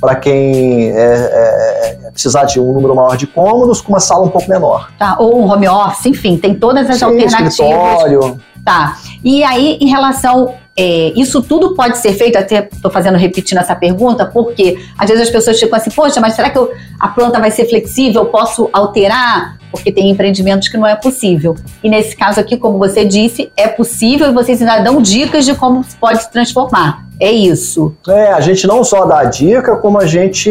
Para 0.00 0.16
quem 0.16 0.90
é, 0.90 0.96
é, 0.96 1.98
é, 2.06 2.10
precisar 2.10 2.44
de 2.44 2.58
um 2.58 2.72
número 2.72 2.94
maior 2.94 3.16
de 3.16 3.26
cômodos, 3.26 3.82
com 3.82 3.92
uma 3.92 4.00
sala 4.00 4.24
um 4.24 4.30
pouco 4.30 4.48
menor. 4.48 4.90
Tá, 4.98 5.16
ou 5.18 5.38
um 5.38 5.48
home 5.48 5.68
office, 5.68 6.06
enfim, 6.06 6.36
tem 6.36 6.54
todas 6.54 6.88
as 6.88 6.96
Sim, 6.96 7.04
alternativas. 7.04 7.52
Escritório. 7.52 8.40
Tá. 8.64 8.96
E 9.22 9.44
aí, 9.44 9.78
em 9.80 9.88
relação 9.88 10.54
é, 10.76 11.12
isso 11.14 11.42
tudo 11.42 11.74
pode 11.74 11.98
ser 11.98 12.14
feito, 12.14 12.36
até 12.36 12.68
estou 12.72 12.90
fazendo 12.90 13.18
repetindo 13.18 13.58
essa 13.58 13.74
pergunta, 13.74 14.24
porque 14.24 14.78
às 14.96 15.08
vezes 15.08 15.24
as 15.24 15.30
pessoas 15.30 15.60
ficam 15.60 15.76
assim, 15.76 15.90
poxa, 15.90 16.20
mas 16.20 16.34
será 16.34 16.48
que 16.48 16.56
eu, 16.56 16.72
a 16.98 17.08
planta 17.08 17.38
vai 17.38 17.50
ser 17.50 17.68
flexível? 17.68 18.24
Posso 18.26 18.70
alterar? 18.72 19.58
Porque 19.70 19.92
tem 19.92 20.10
empreendimentos 20.10 20.68
que 20.68 20.76
não 20.78 20.86
é 20.86 20.96
possível. 20.96 21.56
E 21.82 21.90
nesse 21.90 22.16
caso 22.16 22.40
aqui, 22.40 22.56
como 22.56 22.78
você 22.78 23.04
disse, 23.04 23.52
é 23.56 23.68
possível 23.68 24.30
e 24.30 24.32
vocês 24.32 24.62
ainda 24.62 24.80
dão 24.80 25.00
dicas 25.00 25.44
de 25.44 25.54
como 25.54 25.84
pode 26.00 26.22
se 26.22 26.30
transformar. 26.30 27.06
É 27.20 27.30
isso. 27.30 27.94
É, 28.08 28.32
a 28.32 28.40
gente 28.40 28.66
não 28.66 28.82
só 28.82 29.04
dá 29.04 29.24
dica, 29.24 29.76
como 29.76 29.98
a 29.98 30.06
gente 30.06 30.50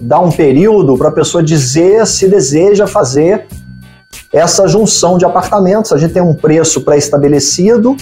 dar 0.00 0.20
um 0.20 0.30
período 0.30 0.96
para 0.96 1.08
a 1.08 1.12
pessoa 1.12 1.42
dizer 1.42 2.06
se 2.06 2.28
deseja 2.28 2.86
fazer 2.86 3.46
essa 4.32 4.66
junção 4.66 5.18
de 5.18 5.24
apartamentos. 5.24 5.92
A 5.92 5.98
gente 5.98 6.12
tem 6.14 6.22
um 6.22 6.34
preço 6.34 6.80
pré-estabelecido 6.80 7.96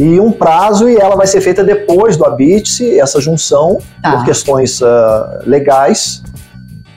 e 0.00 0.18
um 0.18 0.32
prazo 0.32 0.88
e 0.88 0.96
ela 0.96 1.14
vai 1.14 1.26
ser 1.26 1.42
feita 1.42 1.62
depois 1.62 2.16
do 2.16 2.24
habite, 2.24 2.98
essa 2.98 3.20
junção, 3.20 3.78
tá. 4.02 4.12
por 4.12 4.24
questões 4.24 4.80
uh, 4.80 4.86
legais. 5.44 6.22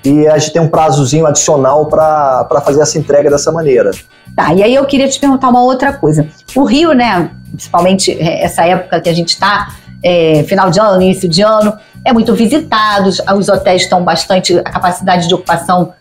E 0.06 0.26
a 0.26 0.38
gente 0.38 0.54
tem 0.54 0.62
um 0.62 0.70
prazozinho 0.70 1.26
adicional 1.26 1.88
para 1.88 2.62
fazer 2.66 2.82
essa 2.82 2.98
entrega 2.98 3.30
dessa 3.30 3.52
maneira. 3.52 3.92
Tá, 4.34 4.54
e 4.54 4.64
aí 4.64 4.74
eu 4.74 4.86
queria 4.86 5.10
te 5.10 5.20
perguntar 5.20 5.50
uma 5.50 5.62
outra 5.62 5.92
coisa. 5.92 6.26
O 6.56 6.64
Rio, 6.64 6.94
né, 6.94 7.30
principalmente 7.52 8.10
é, 8.10 8.42
essa 8.42 8.66
época 8.66 9.02
que 9.02 9.10
a 9.10 9.14
gente 9.14 9.30
está, 9.30 9.76
é, 10.02 10.44
final 10.44 10.72
de 10.72 10.80
ano, 10.80 11.02
início 11.02 11.28
de 11.28 11.42
ano, 11.42 11.74
é 12.06 12.14
muito 12.14 12.34
visitado, 12.34 13.10
os 13.10 13.50
hotéis 13.50 13.82
estão 13.82 14.02
bastante, 14.02 14.58
a 14.60 14.72
capacidade 14.72 15.28
de 15.28 15.34
ocupação 15.34 15.94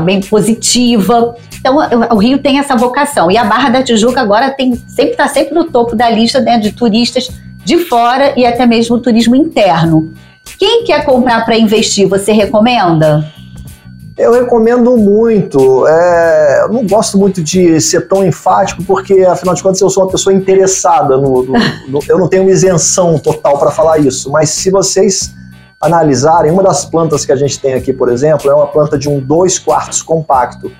bem 0.00 0.20
positiva. 0.20 1.34
Então, 1.58 1.76
o 2.10 2.18
Rio 2.18 2.38
tem 2.38 2.58
essa 2.58 2.76
vocação. 2.76 3.30
E 3.30 3.36
a 3.36 3.44
Barra 3.44 3.70
da 3.70 3.82
Tijuca 3.82 4.20
agora 4.20 4.50
tem 4.50 4.74
sempre 4.86 5.12
está 5.12 5.28
sempre 5.28 5.54
no 5.54 5.64
topo 5.64 5.94
da 5.94 6.10
lista 6.10 6.40
né, 6.40 6.58
de 6.58 6.72
turistas 6.72 7.30
de 7.64 7.78
fora 7.78 8.32
e 8.36 8.44
até 8.44 8.66
mesmo 8.66 8.98
turismo 8.98 9.36
interno. 9.36 10.12
Quem 10.58 10.84
quer 10.84 11.04
comprar 11.04 11.44
para 11.44 11.56
investir, 11.56 12.08
você 12.08 12.32
recomenda? 12.32 13.24
Eu 14.18 14.32
recomendo 14.32 14.96
muito. 14.96 15.86
É, 15.86 16.62
eu 16.64 16.72
não 16.72 16.86
gosto 16.86 17.16
muito 17.16 17.42
de 17.42 17.80
ser 17.80 18.08
tão 18.08 18.24
enfático, 18.24 18.82
porque, 18.84 19.22
afinal 19.22 19.54
de 19.54 19.62
contas, 19.62 19.80
eu 19.80 19.88
sou 19.88 20.04
uma 20.04 20.10
pessoa 20.10 20.34
interessada. 20.34 21.16
No, 21.16 21.44
no, 21.44 21.52
no 21.88 21.98
eu 22.08 22.18
não 22.18 22.28
tenho 22.28 22.48
isenção 22.48 23.18
total 23.18 23.58
para 23.58 23.70
falar 23.70 23.98
isso. 23.98 24.30
Mas 24.30 24.50
se 24.50 24.70
vocês 24.70 25.32
analisarem, 25.82 26.52
uma 26.52 26.62
das 26.62 26.84
plantas 26.84 27.24
que 27.24 27.32
a 27.32 27.36
gente 27.36 27.58
tem 27.60 27.74
aqui, 27.74 27.92
por 27.92 28.08
exemplo, 28.08 28.48
é 28.50 28.54
uma 28.54 28.68
planta 28.68 28.96
de 28.96 29.08
um 29.08 29.18
2 29.18 29.58
quartos 29.58 30.00
compacto. 30.00 30.70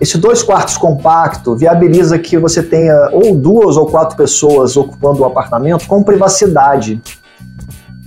Esse 0.00 0.16
2 0.16 0.42
quartos 0.42 0.78
compacto 0.78 1.54
viabiliza 1.54 2.18
que 2.18 2.38
você 2.38 2.62
tenha 2.62 3.10
ou 3.12 3.36
duas 3.36 3.76
ou 3.76 3.86
quatro 3.86 4.16
pessoas 4.16 4.76
ocupando 4.76 5.20
o 5.20 5.24
apartamento 5.24 5.86
com 5.86 6.02
privacidade. 6.02 7.00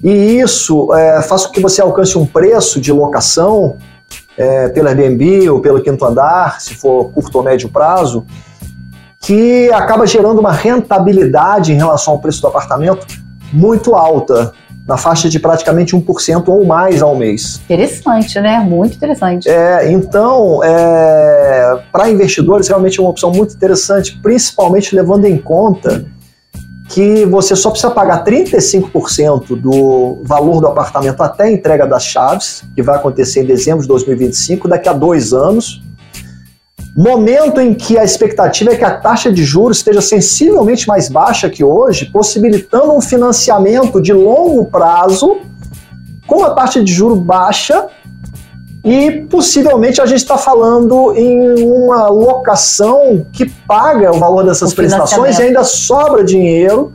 E 0.03 0.39
isso 0.39 0.93
é, 0.93 1.21
faz 1.21 1.45
com 1.45 1.53
que 1.53 1.61
você 1.61 1.81
alcance 1.81 2.17
um 2.17 2.25
preço 2.25 2.81
de 2.81 2.91
locação 2.91 3.77
é, 4.37 4.69
pelo 4.69 4.87
Airbnb 4.87 5.49
ou 5.49 5.59
pelo 5.59 5.81
quinto 5.81 6.03
andar, 6.05 6.61
se 6.61 6.75
for 6.75 7.11
curto 7.11 7.37
ou 7.37 7.43
médio 7.43 7.69
prazo, 7.69 8.25
que 9.19 9.71
acaba 9.71 10.05
gerando 10.05 10.39
uma 10.39 10.51
rentabilidade 10.51 11.73
em 11.73 11.75
relação 11.75 12.13
ao 12.13 12.19
preço 12.19 12.41
do 12.41 12.47
apartamento 12.47 13.05
muito 13.51 13.95
alta, 13.95 14.53
na 14.87 14.95
faixa 14.95 15.29
de 15.29 15.39
praticamente 15.39 15.95
1% 15.95 16.47
ou 16.47 16.65
mais 16.65 17.01
ao 17.01 17.15
mês. 17.15 17.59
Interessante, 17.65 18.39
né? 18.39 18.59
Muito 18.59 18.95
interessante. 18.95 19.49
É, 19.49 19.91
então, 19.91 20.63
é, 20.63 21.83
para 21.91 22.09
investidores, 22.09 22.67
realmente 22.69 22.97
é 22.97 23.01
uma 23.01 23.09
opção 23.09 23.29
muito 23.31 23.53
interessante, 23.53 24.17
principalmente 24.21 24.95
levando 24.95 25.25
em 25.25 25.37
conta 25.37 26.05
que 26.89 27.25
você 27.25 27.53
só 27.53 27.69
precisa 27.69 27.91
pagar 27.91 28.23
35% 28.23 29.59
do 29.59 30.19
valor 30.23 30.61
do 30.61 30.67
apartamento 30.67 31.21
até 31.21 31.43
a 31.43 31.51
entrega 31.51 31.85
das 31.85 32.05
chaves, 32.05 32.63
que 32.73 32.81
vai 32.81 32.95
acontecer 32.95 33.43
em 33.43 33.45
dezembro 33.45 33.81
de 33.81 33.87
2025, 33.89 34.69
daqui 34.69 34.87
a 34.87 34.93
dois 34.93 35.33
anos. 35.33 35.83
Momento 36.97 37.61
em 37.61 37.75
que 37.75 37.95
a 37.95 38.03
expectativa 38.03 38.71
é 38.71 38.75
que 38.75 38.83
a 38.83 38.97
taxa 38.97 39.31
de 39.31 39.45
juros 39.45 39.77
esteja 39.77 40.01
sensivelmente 40.01 40.87
mais 40.87 41.07
baixa 41.07 41.47
que 41.47 41.63
hoje, 41.63 42.05
possibilitando 42.05 42.91
um 42.91 42.99
financiamento 42.99 44.01
de 44.01 44.11
longo 44.11 44.65
prazo 44.65 45.37
com 46.25 46.43
a 46.43 46.55
taxa 46.55 46.83
de 46.83 46.91
juros 46.91 47.19
baixa 47.19 47.87
e 48.83 49.27
possivelmente 49.29 50.01
a 50.01 50.07
gente 50.07 50.21
está 50.21 50.39
falando 50.39 51.13
em 51.15 51.61
uma 51.61 52.07
locação 52.07 53.23
que 53.31 53.45
paga 53.45 54.11
o 54.11 54.17
valor 54.17 54.43
dessas 54.43 54.71
o 54.71 54.75
prestações 54.75 55.37
e 55.37 55.43
ainda 55.43 55.63
sobra 55.63 56.23
dinheiro. 56.23 56.93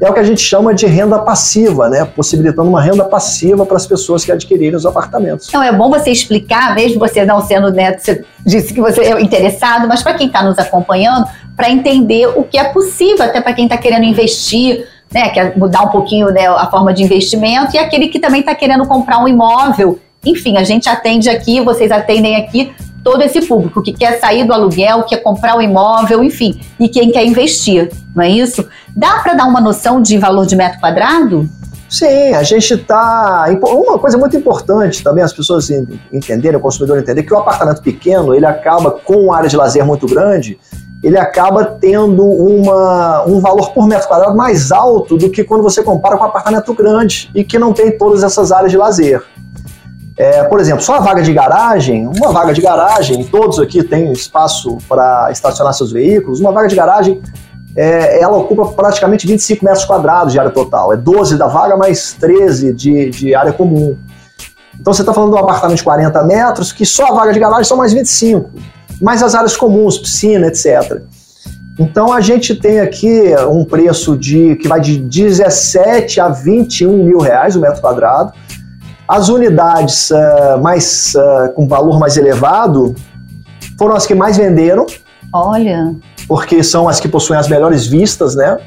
É 0.00 0.08
o 0.08 0.14
que 0.14 0.20
a 0.20 0.24
gente 0.24 0.40
chama 0.40 0.72
de 0.72 0.86
renda 0.86 1.18
passiva, 1.18 1.88
né? 1.88 2.04
Possibilitando 2.04 2.68
uma 2.68 2.80
renda 2.80 3.04
passiva 3.04 3.66
para 3.66 3.76
as 3.76 3.86
pessoas 3.86 4.24
que 4.24 4.30
adquirirem 4.30 4.76
os 4.76 4.86
apartamentos. 4.86 5.48
Então 5.48 5.62
é 5.62 5.72
bom 5.72 5.90
você 5.90 6.10
explicar, 6.10 6.74
mesmo 6.74 7.00
você 7.00 7.24
não 7.24 7.40
sendo, 7.40 7.72
né? 7.72 7.98
Você 7.98 8.24
disse 8.46 8.72
que 8.72 8.80
você 8.80 9.00
é 9.00 9.20
interessado, 9.20 9.88
mas 9.88 10.02
para 10.02 10.14
quem 10.14 10.28
está 10.28 10.42
nos 10.42 10.58
acompanhando, 10.58 11.26
para 11.56 11.68
entender 11.68 12.26
o 12.28 12.44
que 12.44 12.56
é 12.56 12.64
possível, 12.64 13.24
até 13.24 13.40
para 13.40 13.52
quem 13.52 13.64
está 13.64 13.76
querendo 13.76 14.04
investir, 14.04 14.86
né? 15.12 15.30
Quer 15.30 15.58
mudar 15.58 15.82
um 15.82 15.88
pouquinho 15.88 16.28
né, 16.28 16.46
a 16.46 16.70
forma 16.70 16.94
de 16.94 17.02
investimento, 17.02 17.74
e 17.74 17.78
aquele 17.78 18.06
que 18.06 18.20
também 18.20 18.40
está 18.40 18.54
querendo 18.54 18.86
comprar 18.86 19.18
um 19.18 19.26
imóvel 19.26 19.98
enfim, 20.24 20.56
a 20.56 20.64
gente 20.64 20.88
atende 20.88 21.30
aqui, 21.30 21.60
vocês 21.60 21.90
atendem 21.90 22.36
aqui 22.36 22.72
todo 23.02 23.22
esse 23.22 23.46
público 23.46 23.82
que 23.82 23.92
quer 23.92 24.18
sair 24.20 24.44
do 24.44 24.52
aluguel, 24.52 25.02
quer 25.04 25.18
comprar 25.18 25.54
o 25.54 25.58
um 25.58 25.62
imóvel, 25.62 26.22
enfim, 26.22 26.60
e 26.78 26.88
quem 26.88 27.10
quer 27.10 27.24
investir, 27.24 27.90
não 28.14 28.22
é 28.22 28.30
isso? 28.30 28.66
Dá 28.96 29.20
para 29.20 29.34
dar 29.34 29.46
uma 29.46 29.60
noção 29.60 30.00
de 30.02 30.18
valor 30.18 30.46
de 30.46 30.56
metro 30.56 30.80
quadrado? 30.80 31.48
Sim, 31.88 32.34
a 32.34 32.42
gente 32.42 32.74
está. 32.74 33.46
Uma 33.62 33.98
coisa 33.98 34.18
muito 34.18 34.36
importante 34.36 35.02
também 35.02 35.24
as 35.24 35.32
pessoas 35.32 35.70
entenderem, 36.12 36.58
o 36.58 36.60
consumidor 36.60 36.98
entender, 36.98 37.22
que 37.22 37.32
o 37.32 37.38
apartamento 37.38 37.82
pequeno 37.82 38.34
ele 38.34 38.44
acaba 38.44 38.90
com 38.90 39.32
área 39.32 39.48
de 39.48 39.56
lazer 39.56 39.84
muito 39.86 40.06
grande, 40.06 40.58
ele 41.02 41.16
acaba 41.16 41.64
tendo 41.64 42.24
uma, 42.24 43.24
um 43.26 43.40
valor 43.40 43.70
por 43.70 43.86
metro 43.86 44.06
quadrado 44.06 44.36
mais 44.36 44.70
alto 44.70 45.16
do 45.16 45.30
que 45.30 45.44
quando 45.44 45.62
você 45.62 45.82
compara 45.82 46.18
com 46.18 46.24
um 46.24 46.26
apartamento 46.26 46.74
grande 46.74 47.30
e 47.34 47.42
que 47.42 47.58
não 47.58 47.72
tem 47.72 47.96
todas 47.96 48.22
essas 48.22 48.52
áreas 48.52 48.70
de 48.70 48.76
lazer. 48.76 49.22
É, 50.18 50.42
por 50.42 50.58
exemplo, 50.58 50.82
só 50.82 50.96
a 50.96 51.00
vaga 51.00 51.22
de 51.22 51.32
garagem, 51.32 52.04
uma 52.08 52.32
vaga 52.32 52.52
de 52.52 52.60
garagem, 52.60 53.22
todos 53.24 53.60
aqui 53.60 53.84
têm 53.84 54.10
espaço 54.10 54.76
para 54.88 55.30
estacionar 55.30 55.72
seus 55.72 55.92
veículos, 55.92 56.40
uma 56.40 56.50
vaga 56.50 56.66
de 56.66 56.74
garagem, 56.74 57.22
é, 57.76 58.20
ela 58.20 58.36
ocupa 58.36 58.66
praticamente 58.72 59.24
25 59.28 59.64
metros 59.64 59.84
quadrados 59.84 60.32
de 60.32 60.40
área 60.40 60.50
total. 60.50 60.92
É 60.92 60.96
12 60.96 61.38
da 61.38 61.46
vaga 61.46 61.76
mais 61.76 62.14
13 62.14 62.72
de, 62.72 63.10
de 63.10 63.34
área 63.36 63.52
comum. 63.52 63.96
Então 64.80 64.92
você 64.92 65.02
está 65.02 65.14
falando 65.14 65.30
de 65.30 65.36
um 65.36 65.44
apartamento 65.44 65.78
de 65.78 65.84
40 65.84 66.24
metros, 66.24 66.72
que 66.72 66.84
só 66.84 67.06
a 67.06 67.14
vaga 67.14 67.32
de 67.32 67.38
garagem 67.38 67.64
são 67.64 67.76
mais 67.76 67.92
25, 67.92 68.50
mais 69.00 69.22
as 69.22 69.36
áreas 69.36 69.56
comuns, 69.56 69.98
piscina, 69.98 70.48
etc. 70.48 71.02
Então 71.78 72.12
a 72.12 72.20
gente 72.20 72.56
tem 72.56 72.80
aqui 72.80 73.32
um 73.48 73.64
preço 73.64 74.16
de 74.16 74.56
que 74.56 74.66
vai 74.66 74.80
de 74.80 74.98
17 74.98 76.20
a 76.20 76.28
21 76.28 77.04
mil 77.04 77.18
reais 77.18 77.54
o 77.54 77.60
metro 77.60 77.80
quadrado. 77.80 78.32
As 79.08 79.30
unidades 79.30 80.10
uh, 80.10 80.60
mais 80.60 81.14
uh, 81.14 81.52
com 81.54 81.66
valor 81.66 81.98
mais 81.98 82.18
elevado 82.18 82.94
foram 83.78 83.96
as 83.96 84.06
que 84.06 84.14
mais 84.14 84.36
venderam. 84.36 84.84
Olha. 85.32 85.94
Porque 86.26 86.62
são 86.62 86.86
as 86.86 87.00
que 87.00 87.08
possuem 87.08 87.40
as 87.40 87.48
melhores 87.48 87.86
vistas, 87.86 88.34
né? 88.34 88.58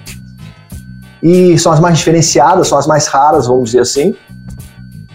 E 1.22 1.60
são 1.60 1.72
as 1.72 1.80
mais 1.80 2.00
diferenciadas, 2.00 2.68
são 2.68 2.78
as 2.78 2.88
mais 2.88 3.06
raras, 3.06 3.46
vamos 3.46 3.66
dizer 3.66 3.82
assim. 3.82 4.16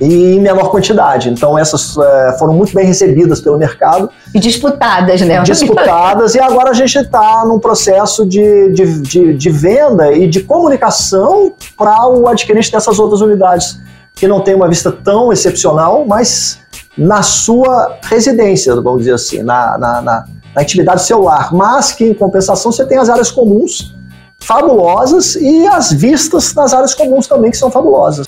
E 0.00 0.34
em 0.36 0.40
menor 0.40 0.70
quantidade. 0.70 1.28
Então, 1.28 1.58
essas 1.58 1.96
uh, 1.96 2.04
foram 2.38 2.54
muito 2.54 2.72
bem 2.72 2.86
recebidas 2.86 3.40
pelo 3.40 3.58
mercado. 3.58 4.08
E 4.32 4.38
disputadas, 4.38 5.20
né? 5.22 5.42
Disputadas. 5.42 6.36
e 6.36 6.40
agora 6.40 6.70
a 6.70 6.74
gente 6.74 6.98
está 6.98 7.44
num 7.44 7.58
processo 7.58 8.24
de, 8.24 8.70
de, 8.70 9.00
de, 9.00 9.34
de 9.34 9.50
venda 9.50 10.12
e 10.12 10.28
de 10.28 10.40
comunicação 10.40 11.52
para 11.76 12.06
o 12.06 12.28
adquirente 12.28 12.70
dessas 12.70 12.96
outras 13.00 13.20
unidades 13.20 13.80
que 14.16 14.26
não 14.26 14.40
tem 14.40 14.54
uma 14.54 14.66
vista 14.66 14.90
tão 14.90 15.30
excepcional, 15.30 16.04
mas 16.06 16.58
na 16.96 17.22
sua 17.22 17.98
residência, 18.02 18.74
vamos 18.74 19.00
dizer 19.00 19.12
assim, 19.12 19.42
na, 19.42 19.76
na, 19.76 20.00
na, 20.00 20.24
na 20.54 20.62
intimidade 20.62 21.02
celular, 21.02 21.52
mas 21.52 21.92
que 21.92 22.04
em 22.04 22.14
compensação 22.14 22.72
você 22.72 22.84
tem 22.86 22.96
as 22.96 23.10
áreas 23.10 23.30
comuns 23.30 23.94
fabulosas 24.40 25.34
e 25.34 25.66
as 25.66 25.92
vistas 25.92 26.54
nas 26.54 26.72
áreas 26.72 26.94
comuns 26.94 27.26
também 27.26 27.50
que 27.50 27.58
são 27.58 27.70
fabulosas. 27.70 28.26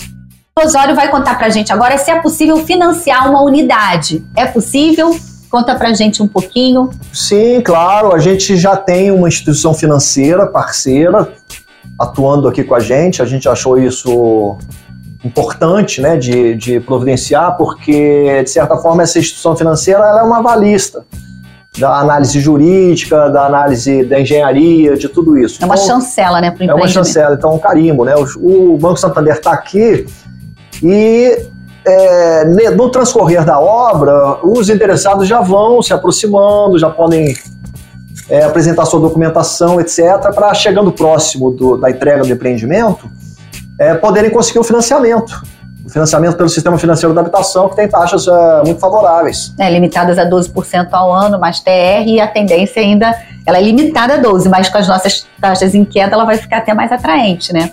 O 0.58 0.66
Osório 0.66 0.94
vai 0.94 1.10
contar 1.10 1.38
pra 1.38 1.48
gente 1.48 1.72
agora 1.72 1.96
se 1.96 2.10
é 2.10 2.20
possível 2.20 2.58
financiar 2.58 3.30
uma 3.30 3.42
unidade. 3.42 4.26
É 4.36 4.44
possível? 4.44 5.16
Conta 5.50 5.74
pra 5.76 5.94
gente 5.94 6.22
um 6.22 6.28
pouquinho. 6.28 6.90
Sim, 7.12 7.62
claro. 7.62 8.14
A 8.14 8.18
gente 8.18 8.56
já 8.56 8.76
tem 8.76 9.10
uma 9.10 9.28
instituição 9.28 9.72
financeira 9.72 10.46
parceira 10.46 11.32
atuando 11.98 12.48
aqui 12.48 12.64
com 12.64 12.74
a 12.74 12.80
gente. 12.80 13.22
A 13.22 13.24
gente 13.24 13.48
achou 13.48 13.78
isso 13.78 14.58
importante 15.24 16.00
né, 16.00 16.16
de, 16.16 16.54
de 16.54 16.80
providenciar, 16.80 17.56
porque, 17.56 18.42
de 18.42 18.50
certa 18.50 18.76
forma, 18.76 19.02
essa 19.02 19.18
instituição 19.18 19.56
financeira 19.56 20.04
é 20.04 20.22
uma 20.22 20.38
avalista 20.38 21.04
da 21.78 21.98
análise 21.98 22.40
jurídica, 22.40 23.28
da 23.28 23.46
análise 23.46 24.04
da 24.04 24.20
engenharia, 24.20 24.96
de 24.96 25.08
tudo 25.08 25.36
isso. 25.38 25.62
É 25.62 25.66
uma 25.66 25.74
então, 25.74 25.86
chancela, 25.86 26.40
né, 26.40 26.50
para 26.50 26.66
o 26.66 26.70
É 26.70 26.74
uma 26.74 26.88
chancela, 26.88 27.34
então 27.34 27.54
um 27.54 27.58
carimbo, 27.58 28.04
né? 28.04 28.14
O, 28.16 28.74
o 28.74 28.78
Banco 28.78 28.96
Santander 28.96 29.34
está 29.34 29.52
aqui 29.52 30.06
e 30.82 31.38
é, 31.86 32.44
no 32.44 32.90
transcorrer 32.90 33.44
da 33.44 33.60
obra, 33.60 34.38
os 34.42 34.68
interessados 34.68 35.26
já 35.26 35.40
vão 35.40 35.82
se 35.82 35.92
aproximando, 35.92 36.78
já 36.78 36.90
podem 36.90 37.34
é, 38.28 38.44
apresentar 38.44 38.84
sua 38.84 39.00
documentação, 39.00 39.80
etc., 39.80 40.02
para 40.34 40.52
chegando 40.54 40.92
próximo 40.92 41.50
do, 41.50 41.76
da 41.76 41.90
entrega 41.90 42.22
do 42.22 42.32
empreendimento, 42.32 43.08
é, 43.78 43.94
poderem 43.94 44.30
conseguir 44.30 44.58
o 44.58 44.64
financiamento. 44.64 45.42
financiamento 45.88 46.36
pelo 46.36 46.48
sistema 46.48 46.76
financeiro 46.76 47.14
da 47.14 47.22
habitação, 47.22 47.68
que 47.68 47.76
tem 47.76 47.88
taxas 47.88 48.26
uh, 48.26 48.62
muito 48.64 48.78
favoráveis. 48.78 49.54
É, 49.58 49.70
limitadas 49.70 50.18
a 50.18 50.28
12% 50.28 50.88
ao 50.92 51.12
ano, 51.12 51.38
mais 51.38 51.60
TR, 51.60 52.06
e 52.06 52.20
a 52.20 52.26
tendência 52.26 52.82
ainda, 52.82 53.14
ela 53.46 53.56
é 53.56 53.62
limitada 53.62 54.14
a 54.14 54.18
12%, 54.20 54.50
mas 54.50 54.68
com 54.68 54.76
as 54.76 54.86
nossas 54.86 55.26
taxas 55.40 55.74
em 55.74 55.84
queda, 55.84 56.14
ela 56.14 56.26
vai 56.26 56.36
ficar 56.36 56.58
até 56.58 56.74
mais 56.74 56.92
atraente, 56.92 57.54
né? 57.54 57.72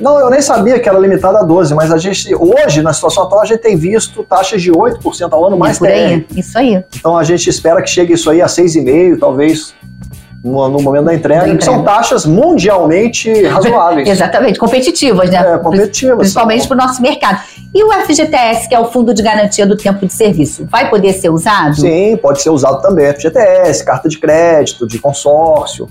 Não, 0.00 0.18
eu 0.18 0.30
nem 0.30 0.40
sabia 0.40 0.80
que 0.80 0.88
era 0.88 0.98
limitada 0.98 1.38
a 1.38 1.42
12, 1.42 1.74
mas 1.74 1.92
a 1.92 1.98
gente, 1.98 2.34
hoje, 2.34 2.82
na 2.82 2.92
situação 2.92 3.24
atual, 3.24 3.42
a 3.42 3.44
gente 3.44 3.60
tem 3.60 3.76
visto 3.76 4.22
taxas 4.24 4.60
de 4.60 4.72
8% 4.72 5.32
ao 5.32 5.46
ano 5.46 5.56
mais 5.56 5.78
por 5.78 5.88
aí, 5.88 6.26
Isso 6.34 6.58
aí. 6.58 6.82
Então 6.96 7.16
a 7.16 7.22
gente 7.22 7.48
espera 7.48 7.80
que 7.82 7.88
chegue 7.88 8.14
isso 8.14 8.28
aí 8.30 8.40
a 8.40 8.46
6,5%, 8.46 9.18
talvez 9.20 9.74
no, 10.44 10.68
no 10.68 10.82
momento 10.82 11.04
da 11.04 11.14
entrega, 11.14 11.42
da 11.42 11.48
entrega, 11.48 11.58
que 11.58 11.64
são 11.64 11.84
taxas 11.84 12.26
mundialmente 12.26 13.30
razoáveis. 13.46 14.08
Exatamente, 14.08 14.58
competitivas, 14.58 15.30
né? 15.30 15.54
É, 15.54 15.58
competitivas. 15.58 16.18
Principalmente 16.18 16.66
para 16.66 16.74
o 16.74 16.78
nosso 16.78 17.00
mercado. 17.00 17.40
E 17.74 17.84
o 17.84 17.92
FGTS, 17.92 18.68
que 18.68 18.74
é 18.74 18.78
o 18.78 18.86
Fundo 18.86 19.14
de 19.14 19.22
Garantia 19.22 19.66
do 19.66 19.76
Tempo 19.76 20.04
de 20.06 20.12
Serviço, 20.12 20.66
vai 20.68 20.90
poder 20.90 21.12
ser 21.12 21.30
usado? 21.30 21.76
Sim, 21.76 22.16
pode 22.16 22.42
ser 22.42 22.50
usado 22.50 22.82
também. 22.82 23.12
FGTS, 23.12 23.84
carta 23.84 24.08
de 24.08 24.18
crédito, 24.18 24.86
de 24.86 24.98
consórcio. 24.98 25.88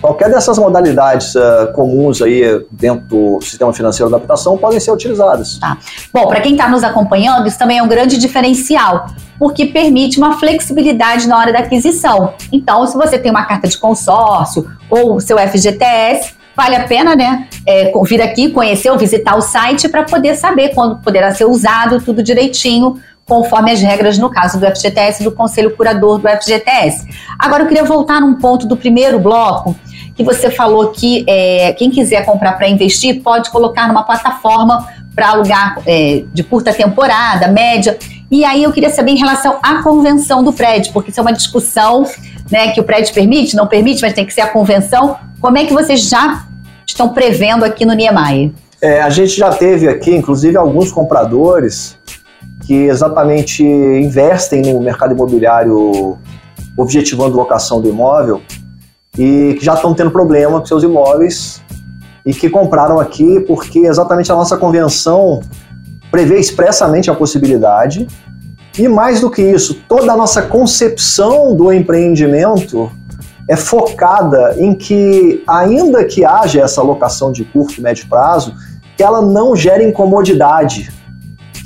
Qualquer 0.00 0.30
dessas 0.30 0.58
modalidades 0.58 1.34
uh, 1.34 1.72
comuns 1.74 2.22
aí 2.22 2.64
dentro 2.70 3.06
do 3.06 3.40
sistema 3.42 3.72
financeiro 3.72 4.10
da 4.10 4.16
habitação 4.16 4.56
podem 4.56 4.80
ser 4.80 4.90
utilizadas. 4.92 5.58
Tá. 5.58 5.76
Bom, 6.12 6.26
para 6.26 6.40
quem 6.40 6.52
está 6.52 6.68
nos 6.68 6.82
acompanhando, 6.82 7.46
isso 7.46 7.58
também 7.58 7.78
é 7.78 7.82
um 7.82 7.88
grande 7.88 8.16
diferencial, 8.16 9.06
porque 9.38 9.66
permite 9.66 10.18
uma 10.18 10.38
flexibilidade 10.38 11.28
na 11.28 11.38
hora 11.38 11.52
da 11.52 11.58
aquisição. 11.58 12.32
Então, 12.50 12.86
se 12.86 12.96
você 12.96 13.18
tem 13.18 13.30
uma 13.30 13.44
carta 13.44 13.68
de 13.68 13.76
consórcio 13.76 14.70
ou 14.88 15.20
seu 15.20 15.38
FGTS, 15.38 16.34
vale 16.56 16.76
a 16.76 16.84
pena, 16.84 17.14
né, 17.14 17.46
é, 17.66 17.92
vir 18.04 18.22
aqui, 18.22 18.50
conhecer 18.50 18.90
ou 18.90 18.98
visitar 18.98 19.36
o 19.36 19.40
site 19.40 19.88
para 19.88 20.02
poder 20.04 20.34
saber 20.34 20.74
quando 20.74 20.98
poderá 21.00 21.34
ser 21.34 21.44
usado, 21.44 22.00
tudo 22.00 22.22
direitinho, 22.22 22.96
conforme 23.30 23.70
as 23.70 23.80
regras 23.80 24.18
no 24.18 24.28
caso 24.28 24.58
do 24.58 24.66
FGTS, 24.66 25.22
do 25.22 25.30
Conselho 25.30 25.76
Curador 25.76 26.18
do 26.18 26.28
FGTS. 26.28 27.06
Agora, 27.38 27.62
eu 27.62 27.68
queria 27.68 27.84
voltar 27.84 28.20
num 28.20 28.34
ponto 28.34 28.66
do 28.66 28.76
primeiro 28.76 29.20
bloco, 29.20 29.76
que 30.16 30.24
você 30.24 30.50
falou 30.50 30.88
que 30.88 31.24
é, 31.28 31.72
quem 31.74 31.92
quiser 31.92 32.26
comprar 32.26 32.54
para 32.54 32.68
investir 32.68 33.22
pode 33.22 33.48
colocar 33.50 33.86
numa 33.86 34.02
plataforma 34.02 34.84
para 35.14 35.28
alugar 35.28 35.78
é, 35.86 36.24
de 36.34 36.42
curta 36.42 36.72
temporada, 36.72 37.46
média. 37.46 37.96
E 38.28 38.44
aí 38.44 38.64
eu 38.64 38.72
queria 38.72 38.90
saber 38.90 39.12
em 39.12 39.18
relação 39.18 39.60
à 39.62 39.80
convenção 39.80 40.42
do 40.42 40.52
prédio, 40.52 40.92
porque 40.92 41.12
isso 41.12 41.20
é 41.20 41.22
uma 41.22 41.32
discussão 41.32 42.04
né, 42.50 42.72
que 42.72 42.80
o 42.80 42.84
prédio 42.84 43.14
permite, 43.14 43.54
não 43.54 43.68
permite, 43.68 44.02
mas 44.02 44.12
tem 44.12 44.26
que 44.26 44.34
ser 44.34 44.40
a 44.40 44.48
convenção. 44.48 45.16
Como 45.40 45.56
é 45.56 45.64
que 45.64 45.72
vocês 45.72 46.00
já 46.00 46.46
estão 46.84 47.10
prevendo 47.10 47.64
aqui 47.64 47.86
no 47.86 47.92
Niemeyer? 47.92 48.50
É, 48.82 49.00
a 49.02 49.10
gente 49.10 49.36
já 49.36 49.50
teve 49.52 49.86
aqui, 49.88 50.12
inclusive, 50.12 50.56
alguns 50.56 50.90
compradores 50.90 51.99
que 52.66 52.74
exatamente 52.84 53.62
investem 53.64 54.72
no 54.72 54.80
mercado 54.80 55.14
imobiliário 55.14 56.18
objetivando 56.76 57.36
locação 57.36 57.80
do 57.80 57.88
imóvel 57.88 58.40
e 59.18 59.56
que 59.58 59.64
já 59.64 59.74
estão 59.74 59.92
tendo 59.94 60.10
problema 60.10 60.60
com 60.60 60.66
seus 60.66 60.82
imóveis 60.82 61.62
e 62.24 62.32
que 62.32 62.48
compraram 62.48 63.00
aqui 63.00 63.40
porque 63.40 63.80
exatamente 63.80 64.30
a 64.30 64.34
nossa 64.34 64.56
convenção 64.56 65.40
prevê 66.10 66.38
expressamente 66.38 67.10
a 67.10 67.14
possibilidade. 67.14 68.06
E 68.78 68.88
mais 68.88 69.20
do 69.20 69.30
que 69.30 69.42
isso, 69.42 69.82
toda 69.88 70.12
a 70.12 70.16
nossa 70.16 70.42
concepção 70.42 71.54
do 71.56 71.72
empreendimento 71.72 72.90
é 73.48 73.56
focada 73.56 74.54
em 74.58 74.74
que, 74.74 75.42
ainda 75.46 76.04
que 76.04 76.24
haja 76.24 76.60
essa 76.60 76.80
locação 76.82 77.32
de 77.32 77.44
curto 77.44 77.78
e 77.78 77.82
médio 77.82 78.08
prazo, 78.08 78.54
que 78.96 79.02
ela 79.02 79.20
não 79.20 79.56
gere 79.56 79.84
incomodidade, 79.84 80.90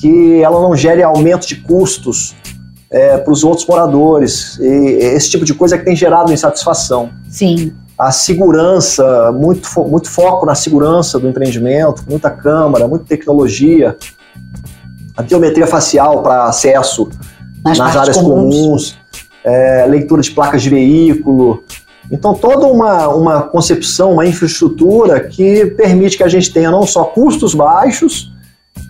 que 0.05 0.43
ela 0.43 0.61
não 0.61 0.77
gere 0.77 1.03
aumento 1.03 1.47
de 1.47 1.57
custos, 1.57 2.37
é, 2.91 3.17
para 3.17 3.33
os 3.33 3.43
outros 3.43 3.67
moradores. 3.67 4.59
E 4.61 4.67
esse 4.67 5.31
tipo 5.31 5.47
de 5.47 5.55
coisa 5.55 5.79
que 5.79 5.85
tem 5.87 5.97
gerado 5.97 6.31
insatisfação. 6.31 7.09
Sim. 7.27 7.73
A 7.99 8.13
segurança, 8.13 9.33
muito, 9.33 9.67
fo 9.67 9.87
muito 9.87 10.11
foco 10.11 10.45
na 10.45 10.55
segurança 10.55 11.19
do 11.19 11.27
empreendimento, 11.27 12.05
muita 12.07 12.29
câmara, 12.29 12.87
muita 12.87 13.07
tecnologia, 13.07 13.97
a 15.17 15.23
biometria 15.23 15.67
facial 15.67 16.23
para 16.23 16.45
acesso 16.45 17.09
nas, 17.65 17.79
nas 17.79 17.97
áreas 17.97 18.17
comuns, 18.19 18.55
comuns 18.55 18.99
é, 19.43 19.87
leitura 19.89 20.21
de 20.21 20.33
placas 20.33 20.63
de 20.63 20.69
veículo. 20.69 21.65
Então, 22.13 22.35
toda 22.35 22.67
uma, 22.67 23.09
uma 23.09 23.41
concepção, 23.41 24.13
uma 24.13 24.27
infraestrutura 24.27 25.21
que 25.21 25.65
permite 25.65 26.19
que 26.19 26.23
a 26.23 26.29
gente 26.29 26.53
tenha 26.53 26.71
não 26.71 26.87
só 26.87 27.05
custos 27.05 27.55
baixos, 27.55 28.34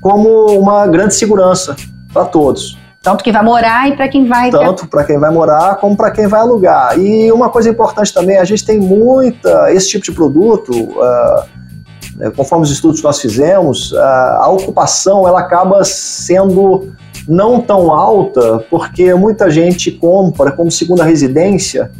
como 0.04 0.50
uma 0.60 0.86
grande 0.86 1.14
segurança 1.14 1.74
para 2.12 2.26
todos. 2.26 2.78
Tanto 3.00 3.24
quem 3.24 3.32
vai 3.32 3.42
morar 3.42 3.88
e 3.88 3.96
para 3.96 4.06
quem 4.06 4.28
vai. 4.28 4.50
Tanto 4.50 4.86
para 4.86 5.02
quem 5.02 5.18
vai 5.18 5.32
morar 5.32 5.76
como 5.76 5.96
para 5.96 6.10
quem 6.10 6.26
vai 6.26 6.40
alugar. 6.40 6.98
E 6.98 7.32
uma 7.32 7.48
coisa 7.48 7.70
importante 7.70 8.12
também, 8.12 8.36
a 8.36 8.44
gente 8.44 8.66
tem 8.66 8.78
muita. 8.78 9.72
Esse 9.72 9.88
tipo 9.88 10.04
de 10.04 10.12
produto, 10.12 10.72
uh, 10.72 12.30
conforme 12.36 12.64
os 12.64 12.70
estudos 12.70 13.00
que 13.00 13.06
nós 13.06 13.18
fizemos, 13.18 13.92
uh, 13.92 13.98
a 14.40 14.48
ocupação 14.50 15.26
ela 15.26 15.40
acaba 15.40 15.82
sendo 15.84 16.92
não 17.26 17.58
tão 17.62 17.90
alta, 17.90 18.58
porque 18.68 19.14
muita 19.14 19.48
gente 19.48 19.90
compra 19.90 20.52
como 20.52 20.70
segunda 20.70 21.02
residência. 21.02 21.90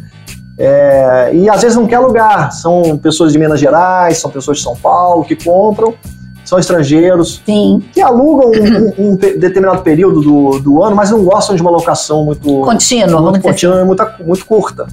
É, 0.57 1.31
e 1.33 1.49
às 1.49 1.63
vezes 1.63 1.75
não 1.75 1.87
quer 1.87 1.95
alugar. 1.95 2.51
São 2.51 2.99
pessoas 2.99 3.33
de 3.33 3.39
Minas 3.39 3.59
Gerais, 3.59 4.19
são 4.19 4.29
pessoas 4.29 4.57
de 4.57 4.63
São 4.63 4.75
Paulo 4.75 5.25
que 5.25 5.35
compram 5.35 5.95
são 6.45 6.59
estrangeiros, 6.59 7.41
Sim. 7.43 7.83
que 7.91 7.99
alugam 7.99 8.51
um, 8.51 9.09
um, 9.11 9.15
determinado 9.15 9.81
período 9.81 10.21
do, 10.21 10.59
do 10.59 10.83
ano, 10.83 10.95
mas 10.95 11.09
não 11.09 11.25
gostam 11.25 11.55
de 11.55 11.61
uma 11.61 11.71
locação 11.71 12.23
muito 12.23 12.61
contínua, 12.61 13.19
muito, 13.19 13.41
contínua 13.41 13.77
assim. 13.77 13.85
muito, 13.85 14.05
muito 14.23 14.45
curta. 14.45 14.87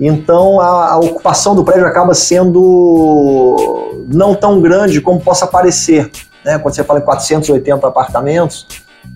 Então 0.00 0.60
a, 0.60 0.92
a, 0.92 0.98
ocupação 0.98 1.54
do 1.54 1.62
prédio 1.62 1.86
acaba 1.86 2.14
sendo 2.14 4.04
não 4.12 4.34
tão 4.34 4.60
grande 4.60 5.00
como 5.00 5.20
possa 5.20 5.46
parecer. 5.46 6.10
Né? 6.44 6.58
Quando 6.58 6.74
você 6.74 6.84
fala 6.84 7.00
em 7.00 7.02
480 7.02 7.86
apartamentos, 7.86 8.66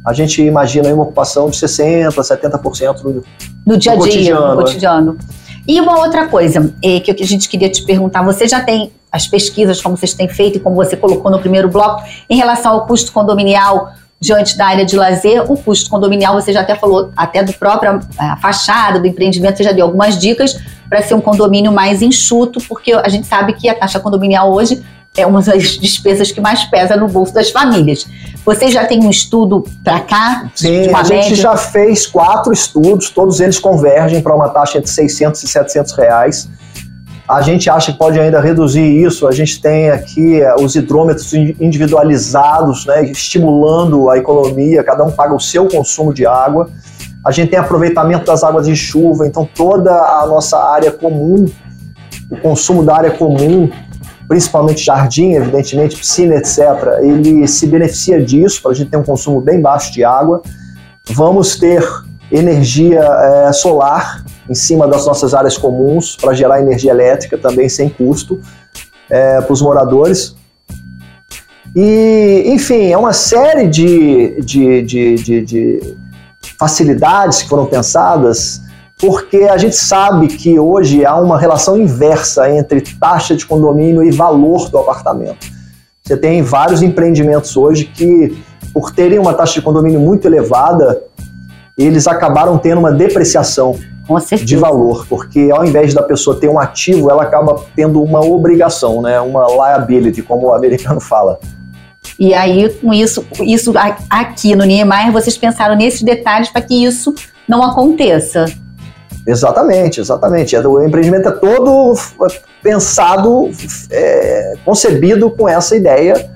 a 0.05 0.13
gente 0.13 0.43
imagina 0.43 0.93
uma 0.93 1.05
ocupação 1.05 1.51
de 1.51 1.57
60%, 1.59 2.13
70% 2.13 3.03
do, 3.03 3.25
no 3.67 3.77
dia 3.77 3.93
a 3.93 3.97
dia, 3.97 4.39
no 4.39 4.57
cotidiano. 4.57 5.19
E 5.67 5.81
uma 5.81 5.99
outra 5.99 6.27
coisa 6.29 6.73
é, 6.83 7.01
que 7.01 7.11
a 7.11 7.27
gente 7.27 7.49
queria 7.49 7.71
te 7.71 7.85
perguntar: 7.85 8.23
você 8.23 8.49
já 8.49 8.61
tem 8.61 8.93
as 9.11 9.27
pesquisas, 9.27 9.81
como 9.81 9.97
vocês 9.97 10.15
têm 10.15 10.29
feito 10.29 10.59
e 10.59 10.61
como 10.61 10.77
você 10.77 10.97
colocou 10.97 11.31
no 11.31 11.39
primeiro 11.39 11.69
bloco, 11.69 12.03
em 12.29 12.37
relação 12.37 12.73
ao 12.73 12.87
custo 12.87 13.13
condominial 13.13 13.93
diante 14.21 14.57
da 14.57 14.67
área 14.67 14.85
de 14.85 14.97
lazer, 14.97 15.51
o 15.51 15.57
custo 15.57 15.89
condominial, 15.89 16.35
você 16.35 16.53
já 16.53 16.61
até 16.61 16.75
falou, 16.75 17.11
até 17.17 17.43
do 17.43 17.55
próprio 17.55 18.01
a 18.19 18.37
fachada, 18.37 19.01
do 19.01 19.07
empreendimento, 19.07 19.57
você 19.57 19.65
já 19.65 19.73
deu 19.73 19.87
algumas 19.87 20.19
dicas 20.19 20.61
para 20.89 21.03
ser 21.03 21.15
um 21.15 21.21
condomínio 21.21 21.73
mais 21.73 22.03
enxuto, 22.03 22.61
porque 22.69 22.93
a 22.93 23.09
gente 23.09 23.27
sabe 23.27 23.55
que 23.55 23.69
a 23.69 23.75
taxa 23.75 23.99
condominial 23.99 24.53
hoje 24.53 24.85
é 25.17 25.27
uma 25.27 25.41
das 25.41 25.63
despesas 25.81 26.31
que 26.31 26.41
mais 26.41 26.65
pesa 26.65 26.97
no 26.97 27.09
bolso 27.09 27.33
das 27.33 27.51
famílias. 27.51 28.07
Você 28.45 28.71
já 28.71 28.85
tem 28.85 29.03
um 29.03 29.11
estudo 29.11 29.65
para 29.83 30.01
cá? 30.01 30.51
Sim, 30.55 30.93
a 30.95 31.03
gente 31.03 31.35
já 31.35 31.57
fez 31.57 32.07
quatro 32.07 32.53
estudos, 32.53 33.09
todos 33.11 33.41
eles 33.41 33.59
convergem 33.59 34.21
para 34.21 34.35
uma 34.35 34.51
taxa 34.51 34.79
entre 34.79 34.91
600 34.91 35.43
e 35.43 35.49
700 35.49 35.93
reais. 35.95 36.49
A 37.31 37.43
gente 37.43 37.71
acha 37.71 37.93
que 37.93 37.99
pode 37.99 38.19
ainda 38.19 38.41
reduzir 38.41 38.83
isso. 38.83 39.29
A 39.29 39.31
gente 39.31 39.63
tem 39.63 39.89
aqui 39.89 40.41
eh, 40.41 40.55
os 40.57 40.75
hidrômetros 40.75 41.33
individualizados, 41.33 42.85
né, 42.87 43.05
estimulando 43.05 44.11
a 44.11 44.19
economia, 44.19 44.83
cada 44.83 45.05
um 45.05 45.13
paga 45.13 45.33
o 45.33 45.39
seu 45.39 45.69
consumo 45.69 46.13
de 46.13 46.27
água. 46.27 46.69
A 47.25 47.31
gente 47.31 47.51
tem 47.51 47.59
aproveitamento 47.61 48.25
das 48.25 48.43
águas 48.43 48.67
de 48.67 48.75
chuva, 48.75 49.29
então 49.29 49.49
toda 49.55 49.93
a 49.93 50.27
nossa 50.27 50.59
área 50.59 50.91
comum, 50.91 51.45
o 52.29 52.37
consumo 52.37 52.83
da 52.83 52.97
área 52.97 53.13
comum, 53.13 53.71
principalmente 54.27 54.85
jardim, 54.85 55.35
evidentemente, 55.35 55.95
piscina, 55.95 56.35
etc., 56.35 56.59
ele 57.01 57.47
se 57.47 57.65
beneficia 57.69 58.21
disso, 58.21 58.61
para 58.61 58.73
a 58.73 58.75
gente 58.75 58.91
ter 58.91 58.97
um 58.97 59.05
consumo 59.05 59.41
bem 59.41 59.61
baixo 59.61 59.93
de 59.93 60.03
água. 60.03 60.43
Vamos 61.13 61.57
ter 61.57 61.87
energia 62.33 63.03
é, 63.03 63.53
solar 63.53 64.25
em 64.49 64.55
cima 64.55 64.87
das 64.87 65.07
nossas 65.07 65.35
áreas 65.35 65.57
comuns 65.57 66.17
para 66.17 66.33
gerar 66.35 66.61
energia 66.61 66.91
elétrica 66.91 67.39
também 67.39 67.69
sem 67.69 67.89
custo 67.89 68.41
é, 69.09 69.41
para 69.41 69.53
os 69.53 69.63
moradores. 69.63 70.35
E, 71.75 72.45
enfim, 72.47 72.91
é 72.91 72.99
uma 72.99 73.13
série 73.13 73.69
de, 73.69 74.41
de, 74.41 74.83
de, 74.83 75.15
de, 75.17 75.41
de 75.43 75.97
facilidades 76.59 77.43
que 77.43 77.49
foram 77.49 77.67
pensadas 77.67 78.61
porque 79.01 79.45
a 79.45 79.57
gente 79.57 79.77
sabe 79.77 80.29
que 80.29 80.59
hoje 80.59 81.07
há 81.07 81.17
uma 81.17 81.39
relação 81.39 81.81
inversa 81.81 82.51
entre 82.55 82.83
taxa 82.83 83.35
de 83.35 83.47
condomínio 83.47 84.05
e 84.05 84.11
valor 84.11 84.69
do 84.69 84.77
apartamento. 84.77 85.47
Você 86.03 86.17
tem 86.17 86.43
vários 86.43 86.83
empreendimentos 86.83 87.57
hoje 87.57 87.87
que, 87.87 88.37
por 88.75 88.91
terem 88.91 89.19
uma 89.19 89.33
taxa 89.33 89.55
de 89.55 89.63
condomínio 89.63 89.99
muito 89.99 90.27
elevada, 90.27 91.03
eles 91.79 92.07
acabaram 92.07 92.59
tendo 92.59 92.79
uma 92.79 92.93
depreciação 92.93 93.75
de 94.45 94.57
valor, 94.57 95.07
porque 95.09 95.51
ao 95.53 95.65
invés 95.65 95.95
da 95.95 96.03
pessoa 96.03 96.39
ter 96.39 96.49
um 96.49 96.59
ativo, 96.59 97.11
ela 97.11 97.23
acaba 97.23 97.65
tendo 97.77 98.03
uma 98.03 98.21
obrigação, 98.21 99.01
né? 99.01 99.21
uma 99.21 99.47
liability, 99.47 100.23
como 100.23 100.49
o 100.49 100.55
americano 100.55 101.01
fala. 101.01 101.39
E 102.19 102.35
aí, 102.35 102.69
com 102.69 102.93
isso, 102.93 103.25
isso 103.41 103.73
aqui 104.09 104.55
no 104.55 104.65
Niemeyer, 104.65 105.13
vocês 105.13 105.39
pensaram 105.39 105.77
nesses 105.77 106.03
detalhes 106.03 106.49
para 106.51 106.61
que 106.61 106.85
isso 106.85 107.15
não 107.49 107.63
aconteça. 107.63 108.47
Exatamente, 109.27 110.01
exatamente. 110.01 110.57
É, 110.57 110.67
o 110.67 110.85
empreendimento 110.85 111.29
é 111.29 111.33
todo 111.33 111.95
pensado, 112.63 113.51
é, 113.91 114.55
concebido 114.65 115.31
com 115.31 115.49
essa 115.49 115.77
ideia 115.77 116.31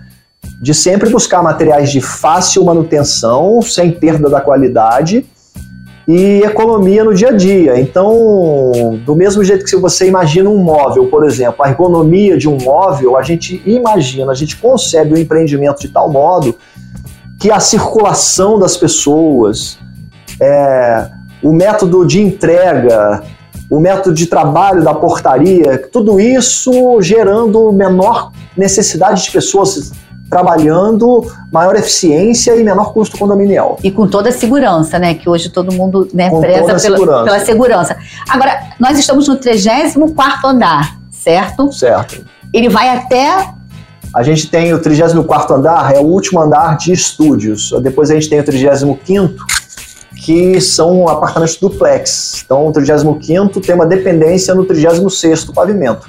de 0.61 0.73
sempre 0.73 1.11
buscar 1.11 1.43
materiais 1.43 1.91
de 1.91 2.01
fácil 2.01 2.65
manutenção, 2.65 3.61
sem 3.61 3.91
perda 3.91 4.31
da 4.31 4.41
qualidade 4.41 5.27
e 6.07 6.43
economia 6.43 7.03
no 7.03 7.15
dia 7.15 7.31
a 7.31 7.33
dia. 7.33 7.81
Então, 7.81 9.01
do 9.05 9.17
mesmo 9.17 9.43
jeito 9.43 9.65
que 9.65 9.77
você 9.77 10.07
imagina 10.07 10.51
um 10.51 10.59
móvel, 10.59 11.07
por 11.07 11.25
exemplo, 11.25 11.65
a 11.65 11.69
ergonomia 11.69 12.37
de 12.37 12.49
um 12.49 12.59
móvel, 12.59 13.17
a 13.17 13.23
gente 13.23 13.63
imagina, 13.65 14.33
a 14.33 14.35
gente 14.35 14.57
concebe 14.57 15.15
o 15.15 15.19
empreendimento 15.19 15.81
de 15.81 15.89
tal 15.89 16.11
modo 16.11 16.55
que 17.41 17.51
a 17.51 17.59
circulação 17.59 18.59
das 18.59 18.77
pessoas, 18.77 19.79
é, 20.41 21.11
o 21.43 21.53
método 21.53 22.07
de 22.07 22.21
entrega, 22.21 23.23
o 23.71 23.81
método 23.81 24.15
de 24.15 24.27
trabalho 24.27 24.85
da 24.85 24.95
portaria, 24.95 25.79
tudo 25.91 26.21
isso 26.21 27.01
gerando 27.01 27.73
menor 27.73 28.31
necessidade 28.57 29.25
de 29.25 29.31
pessoas 29.31 29.93
trabalhando 30.35 31.25
maior 31.53 31.77
eficiência 31.77 32.57
e 32.57 32.65
menor 32.65 32.93
custo 32.93 33.17
condominial. 33.17 33.79
E 33.85 33.91
com 33.93 34.09
toda 34.09 34.31
a 34.31 34.33
segurança, 34.33 34.99
né? 34.99 35.15
Que 35.15 35.29
hoje 35.29 35.49
todo 35.49 35.73
mundo 35.73 36.09
né, 36.13 36.29
com 36.29 36.41
preza 36.41 36.65
pela 36.65 36.79
segurança. 36.81 37.25
pela 37.25 37.39
segurança. 37.39 37.97
Agora, 38.29 38.61
nós 38.81 38.99
estamos 38.99 39.29
no 39.29 39.37
34 39.37 40.49
andar, 40.49 40.99
certo? 41.09 41.73
Certo. 41.73 42.27
Ele 42.53 42.69
vai 42.69 42.89
até 42.89 43.49
a 44.13 44.23
gente 44.25 44.49
tem 44.49 44.73
o 44.73 44.81
34 44.81 45.55
andar, 45.55 45.95
é 45.95 46.01
o 46.01 46.05
último 46.05 46.41
andar 46.41 46.77
de 46.79 46.93
estúdios. 46.93 47.73
Depois 47.81 48.11
a 48.11 48.15
gente 48.15 48.29
tem 48.29 48.41
o 48.41 48.45
35 48.45 48.99
que 50.17 50.61
são 50.61 51.07
apartamentos 51.09 51.57
duplex. 51.57 52.43
Então, 52.45 52.67
o 52.67 52.73
35 52.73 53.61
tem 53.61 53.75
uma 53.75 53.87
dependência 53.87 54.53
no 54.55 54.65
36 54.65 55.45
pavimento. 55.47 56.09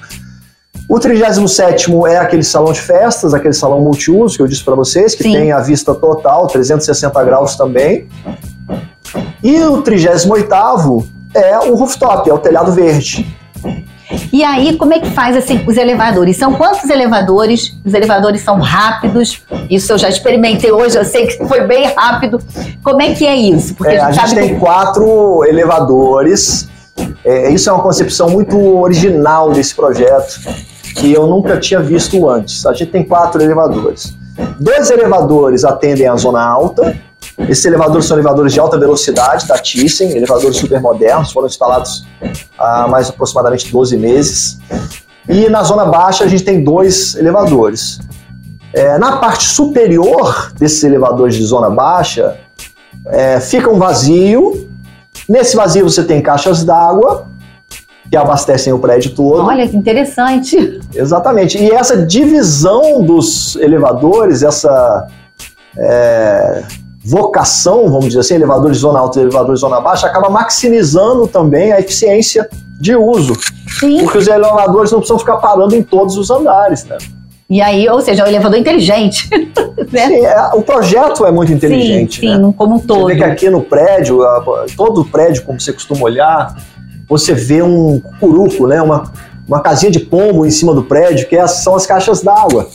O 0.88 1.00
37 1.00 1.92
é 2.08 2.18
aquele 2.18 2.44
salão 2.44 2.72
de 2.72 2.80
festas, 2.80 3.34
aquele 3.34 3.54
salão 3.54 3.82
multiuso 3.82 4.36
que 4.36 4.42
eu 4.42 4.48
disse 4.48 4.64
para 4.64 4.76
vocês, 4.76 5.16
que 5.16 5.24
Sim. 5.24 5.34
tem 5.34 5.52
a 5.52 5.60
vista 5.60 5.96
total, 5.96 6.46
360 6.48 7.24
graus 7.24 7.56
também. 7.56 8.08
E 9.44 9.60
o 9.64 9.82
38 9.82 11.08
é 11.34 11.60
o 11.60 11.76
rooftop, 11.76 12.30
é 12.30 12.34
o 12.34 12.38
telhado 12.38 12.72
verde. 12.72 13.26
E 14.32 14.44
aí, 14.44 14.78
como 14.78 14.94
é 14.94 15.00
que 15.00 15.10
faz 15.10 15.36
assim 15.36 15.64
os 15.68 15.76
elevadores? 15.76 16.38
São 16.38 16.54
quantos 16.54 16.88
elevadores? 16.88 17.76
Os 17.84 17.94
elevadores 17.94 18.42
são 18.42 18.60
rápidos. 18.60 19.42
Isso 19.68 19.92
eu 19.92 19.98
já 19.98 20.08
experimentei 20.08 20.72
hoje, 20.72 20.98
eu 20.98 21.04
sei 21.04 21.26
que 21.26 21.48
foi 21.48 21.62
bem 21.62 21.92
rápido. 21.96 22.40
Como 22.84 23.02
é 23.02 23.16
que 23.16 23.26
é 23.26 23.36
isso? 23.36 23.74
Porque 23.74 23.96
é, 23.96 24.00
a 24.00 24.12
gente, 24.12 24.24
a 24.24 24.28
gente 24.28 24.40
tem 24.40 24.54
que... 24.54 24.60
quatro 24.60 25.44
elevadores. 25.46 26.70
É, 27.24 27.52
isso 27.52 27.70
é 27.70 27.74
uma 27.74 27.82
concepção 27.82 28.30
muito 28.30 28.56
original 28.78 29.52
desse 29.52 29.74
projeto 29.74 30.40
que 30.96 31.12
eu 31.12 31.28
nunca 31.28 31.60
tinha 31.60 31.82
visto 31.82 32.28
antes. 32.30 32.66
A 32.66 32.74
gente 32.74 32.92
tem 32.92 33.04
quatro 33.04 33.42
elevadores. 33.42 34.18
Dois 34.60 34.90
elevadores 34.90 35.64
atendem 35.64 36.08
à 36.08 36.16
zona 36.16 36.44
alta. 36.44 36.98
Esses 37.38 37.66
elevadores 37.66 38.06
são 38.06 38.16
elevadores 38.18 38.54
de 38.54 38.60
alta 38.60 38.80
velocidade 38.80 39.46
da 39.46 39.58
Thyssen, 39.58 40.12
elevadores 40.12 40.58
super 40.58 40.80
modernos, 40.80 41.32
foram 41.32 41.48
instalados 41.48 42.08
há 42.58 42.88
mais 42.88 43.10
aproximadamente 43.10 43.70
12 43.72 43.98
meses. 43.98 44.58
E 45.28 45.50
na 45.50 45.64
zona 45.64 45.86
baixa 45.86 46.24
a 46.24 46.28
gente 46.28 46.44
tem 46.44 46.64
dois 46.64 47.16
elevadores. 47.16 48.00
É, 48.74 48.98
na 48.98 49.18
parte 49.18 49.46
superior 49.46 50.52
desses 50.58 50.84
elevadores 50.84 51.36
de 51.36 51.44
zona 51.44 51.70
baixa, 51.70 52.38
é, 53.08 53.40
fica 53.40 53.70
um 53.70 53.78
vazio. 53.78 54.70
Nesse 55.28 55.56
vazio 55.56 55.90
você 55.90 56.04
tem 56.04 56.22
caixas 56.22 56.64
d'água 56.64 57.28
que 58.10 58.16
abastecem 58.16 58.72
o 58.72 58.80
prédio 58.80 59.12
todo. 59.16 59.46
Olha 59.46 59.68
que 59.68 59.76
interessante. 59.76 60.75
Exatamente. 60.96 61.58
E 61.58 61.72
essa 61.72 62.06
divisão 62.06 63.04
dos 63.04 63.56
elevadores, 63.58 64.44
essa 64.44 65.08
é, 65.78 66.64
vocação, 67.04 67.90
vamos 67.90 68.08
dizer 68.08 68.22
assim, 68.22 68.36
elevadores 68.36 68.78
zona 68.78 69.00
alta 69.00 69.20
e 69.20 69.24
elevadores 69.24 69.60
zona 69.60 69.80
baixa, 69.82 70.08
acaba 70.08 70.30
maximizando 70.30 71.28
também 71.28 71.72
a 71.72 71.80
eficiência 71.80 72.50
de 72.80 72.96
uso. 72.96 73.34
Sim. 73.80 74.00
Porque 74.00 74.18
os 74.18 74.28
elevadores 74.28 74.92
não 74.92 75.00
precisam 75.00 75.20
ficar 75.20 75.38
parando 75.38 75.76
em 75.76 75.84
todos 75.84 76.18
os 76.18 76.30
andares, 76.32 76.86
né? 76.86 76.98
E 77.48 77.62
aí, 77.62 77.88
ou 77.88 78.02
seja, 78.02 78.24
é 78.24 78.26
um 78.26 78.28
elevador 78.28 78.58
inteligente. 78.58 79.30
né? 79.92 80.08
Sim, 80.08 80.26
é, 80.26 80.50
o 80.56 80.64
projeto 80.64 81.26
é 81.26 81.32
muito 81.32 81.54
inteligente. 81.54 82.22
Sim, 82.22 82.34
sim 82.34 82.40
né? 82.40 82.54
como 82.58 82.76
um 82.76 82.80
todo. 82.80 83.02
Você 83.02 83.14
vê 83.14 83.18
que 83.18 83.24
aqui 83.24 83.50
no 83.52 83.62
prédio, 83.62 84.20
todo 84.76 85.06
prédio, 85.06 85.44
como 85.44 85.62
você 85.62 85.72
costuma 85.72 86.02
olhar, 86.02 86.56
você 87.08 87.36
vê 87.36 87.62
um 87.62 88.02
curuco, 88.20 88.66
né? 88.66 88.82
Uma, 88.82 89.12
uma 89.48 89.62
casinha 89.62 89.92
de 89.92 90.00
pombo 90.00 90.46
em 90.46 90.52
cima 90.52 90.74
do 90.74 90.84
prédio, 90.84 91.28
que 91.28 91.36
é, 91.36 91.46
são 91.48 91.76
as 91.76 91.86
caixas 91.86 92.22
d'água. 92.22 92.70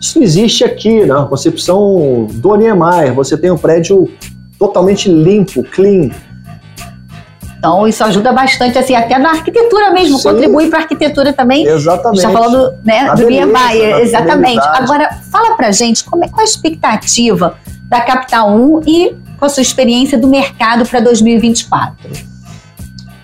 Isso 0.00 0.22
existe 0.22 0.64
aqui, 0.64 1.04
na 1.04 1.22
né? 1.22 1.26
concepção 1.28 2.26
do 2.30 2.56
Niemeyer. 2.56 3.14
Você 3.14 3.36
tem 3.36 3.50
um 3.50 3.58
prédio 3.58 4.08
totalmente 4.58 5.08
limpo, 5.08 5.62
clean. 5.62 6.10
Então, 7.58 7.88
isso 7.88 8.04
ajuda 8.04 8.32
bastante, 8.32 8.78
assim, 8.78 8.94
até 8.94 9.18
na 9.18 9.30
arquitetura 9.30 9.90
mesmo, 9.90 10.16
Sim. 10.18 10.30
contribui 10.30 10.68
para 10.68 10.78
a 10.78 10.82
arquitetura 10.82 11.32
também. 11.32 11.66
Exatamente. 11.66 12.18
Está 12.18 12.30
falando 12.30 12.72
né, 12.84 13.12
do 13.16 13.28
Niemeyer, 13.28 13.98
exatamente. 13.98 14.64
Agora, 14.64 15.10
fala 15.30 15.56
para 15.56 15.72
gente 15.72 16.04
como 16.04 16.24
é, 16.24 16.28
qual 16.28 16.40
a 16.40 16.44
expectativa 16.44 17.56
da 17.88 18.00
Capital 18.00 18.50
1 18.50 18.82
e 18.86 19.16
com 19.38 19.44
a 19.44 19.48
sua 19.48 19.62
experiência 19.62 20.16
do 20.16 20.28
mercado 20.28 20.86
para 20.86 21.00
2024. 21.00 21.96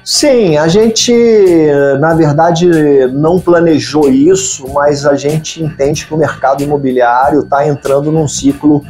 Sim, 0.05 0.59
a 0.59 0.69
gente, 0.69 1.11
na 1.99 2.13
verdade, 2.13 2.69
não 3.13 3.41
planejou 3.41 4.11
isso, 4.11 4.67
mas 4.75 5.07
a 5.07 5.15
gente 5.15 5.63
entende 5.63 6.07
que 6.07 6.13
o 6.13 6.17
mercado 6.19 6.63
imobiliário 6.63 7.41
está 7.41 7.67
entrando 7.67 8.13
num 8.13 8.29
ciclo 8.29 8.85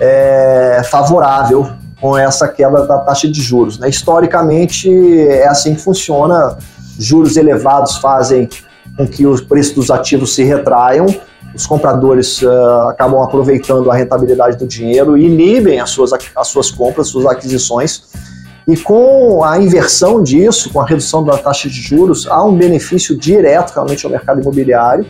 é, 0.00 0.82
favorável 0.88 1.68
com 2.00 2.16
essa 2.16 2.46
queda 2.46 2.86
da 2.86 2.98
taxa 2.98 3.26
de 3.26 3.42
juros. 3.42 3.76
Né? 3.80 3.88
Historicamente, 3.88 4.88
é 5.28 5.48
assim 5.48 5.74
que 5.74 5.80
funciona. 5.80 6.56
Juros 6.96 7.36
elevados 7.36 7.96
fazem 7.96 8.48
com 8.96 9.06
que 9.06 9.26
o 9.26 9.44
preço 9.46 9.74
dos 9.74 9.90
ativos 9.90 10.34
se 10.34 10.44
retraiam, 10.44 11.06
os 11.54 11.66
compradores 11.66 12.40
uh, 12.42 12.88
acabam 12.88 13.22
aproveitando 13.22 13.90
a 13.90 13.94
rentabilidade 13.94 14.56
do 14.56 14.66
dinheiro 14.66 15.16
e 15.16 15.26
inibem 15.26 15.80
as 15.80 15.90
suas, 15.90 16.10
as 16.12 16.48
suas 16.48 16.70
compras, 16.70 17.08
suas 17.08 17.26
aquisições 17.26 18.04
e 18.66 18.76
com 18.76 19.44
a 19.44 19.58
inversão 19.58 20.22
disso, 20.22 20.72
com 20.72 20.80
a 20.80 20.86
redução 20.86 21.24
da 21.24 21.38
taxa 21.38 21.68
de 21.68 21.80
juros, 21.80 22.26
há 22.26 22.42
um 22.42 22.56
benefício 22.56 23.16
direto 23.16 23.72
realmente 23.72 24.04
ao 24.04 24.10
mercado 24.10 24.40
imobiliário. 24.40 25.06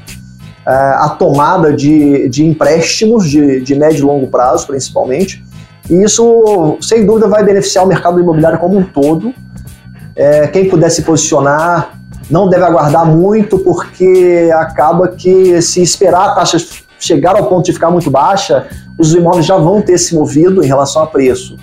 É, 0.67 0.71
a 0.71 1.09
tomada 1.11 1.73
de, 1.73 2.29
de 2.29 2.45
empréstimos 2.45 3.31
de, 3.31 3.61
de 3.61 3.75
médio 3.75 4.01
e 4.01 4.03
longo 4.03 4.27
prazo, 4.27 4.67
principalmente. 4.67 5.43
E 5.89 6.03
isso, 6.03 6.77
sem 6.83 7.07
dúvida, 7.07 7.29
vai 7.29 7.45
beneficiar 7.45 7.85
o 7.85 7.89
mercado 7.89 8.21
imobiliário 8.21 8.59
como 8.59 8.77
um 8.77 8.85
todo. 8.85 9.33
É, 10.15 10.49
quem 10.49 10.69
puder 10.69 10.91
se 10.91 11.03
posicionar 11.03 11.99
não 12.29 12.49
deve 12.49 12.65
aguardar 12.65 13.07
muito, 13.07 13.59
porque 13.61 14.51
acaba 14.53 15.09
que 15.09 15.63
se 15.63 15.81
esperar 15.81 16.31
a 16.31 16.35
taxa 16.35 16.59
chegar 16.99 17.37
ao 17.37 17.47
ponto 17.47 17.67
de 17.67 17.73
ficar 17.73 17.91
muito 17.91 18.11
baixa, 18.11 18.67
os 18.99 19.15
imóveis 19.15 19.47
já 19.47 19.57
vão 19.57 19.81
ter 19.81 19.97
se 19.99 20.15
movido 20.15 20.63
em 20.63 20.67
relação 20.67 21.03
a 21.03 21.07
preço. 21.07 21.57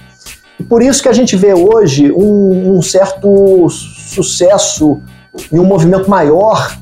E 0.64 0.66
por 0.66 0.82
isso 0.82 1.04
que 1.04 1.10
a 1.10 1.14
gente 1.14 1.36
vê 1.36 1.54
hoje 1.54 2.10
um, 2.14 2.78
um 2.78 2.82
certo 2.82 3.68
sucesso 3.70 5.02
e 5.52 5.60
um 5.60 5.66
movimento 5.66 6.10
maior 6.10 6.78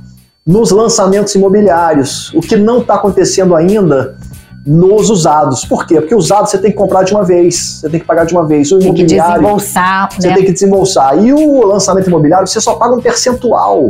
nos 0.46 0.70
lançamentos 0.70 1.34
imobiliários, 1.34 2.32
o 2.36 2.42
que 2.42 2.56
não 2.56 2.82
está 2.82 2.94
acontecendo 2.94 3.56
ainda 3.56 4.16
nos 4.64 5.10
usados. 5.10 5.66
Por 5.66 5.88
quê? 5.88 6.00
Porque 6.00 6.14
usados 6.14 6.52
você 6.52 6.60
tem 6.60 6.70
que 6.70 6.78
comprar 6.78 7.02
de 7.02 7.12
uma 7.12 7.24
vez, 7.24 7.80
você 7.80 7.90
tem 7.90 8.00
que 8.00 8.06
pagar 8.06 8.24
de 8.26 8.34
uma 8.36 8.46
vez. 8.46 8.72
O 8.72 8.78
tem 8.78 8.94
que 8.94 9.04
desembolsar. 9.04 10.10
Você 10.14 10.28
né? 10.28 10.36
tem 10.36 10.46
que 10.46 10.52
desembolsar. 10.52 11.18
E 11.18 11.34
o 11.34 11.66
lançamento 11.66 12.08
imobiliário, 12.08 12.46
você 12.46 12.62
só 12.62 12.76
paga 12.76 12.94
um 12.94 13.02
percentual 13.02 13.90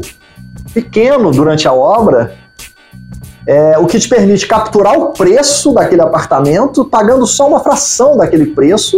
pequeno 0.74 1.32
durante 1.32 1.68
a 1.68 1.74
obra, 1.74 2.34
é, 3.46 3.78
o 3.78 3.86
que 3.86 4.00
te 4.00 4.08
permite 4.08 4.48
capturar 4.48 4.98
o 4.98 5.08
preço 5.08 5.74
daquele 5.74 6.02
apartamento, 6.02 6.86
pagando 6.86 7.28
só 7.28 7.50
uma 7.50 7.60
fração 7.60 8.16
daquele 8.16 8.46
preço 8.46 8.98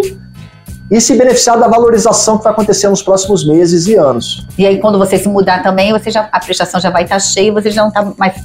e 0.92 1.00
se 1.02 1.18
beneficiar 1.18 1.60
da 1.60 1.68
valorização 1.68 2.38
que 2.38 2.44
vai 2.44 2.54
acontecer 2.54 2.88
nos 2.90 3.02
próximos 3.02 3.46
meses 3.46 3.88
e 3.88 3.96
anos. 3.96 4.46
E 4.58 4.66
aí, 4.66 4.80
quando 4.80 4.98
você 4.98 5.18
se 5.18 5.28
mudar 5.28 5.64
também, 5.64 5.92
você 5.92 6.12
já, 6.12 6.28
a 6.32 6.40
prestação 6.40 6.80
já 6.80 6.90
vai 6.90 7.04
estar 7.04 7.20
cheia 7.20 7.48
e 7.48 7.52
você 7.52 7.72
já 7.72 7.82
não 7.82 7.90
está 7.90 8.14
mais 8.18 8.36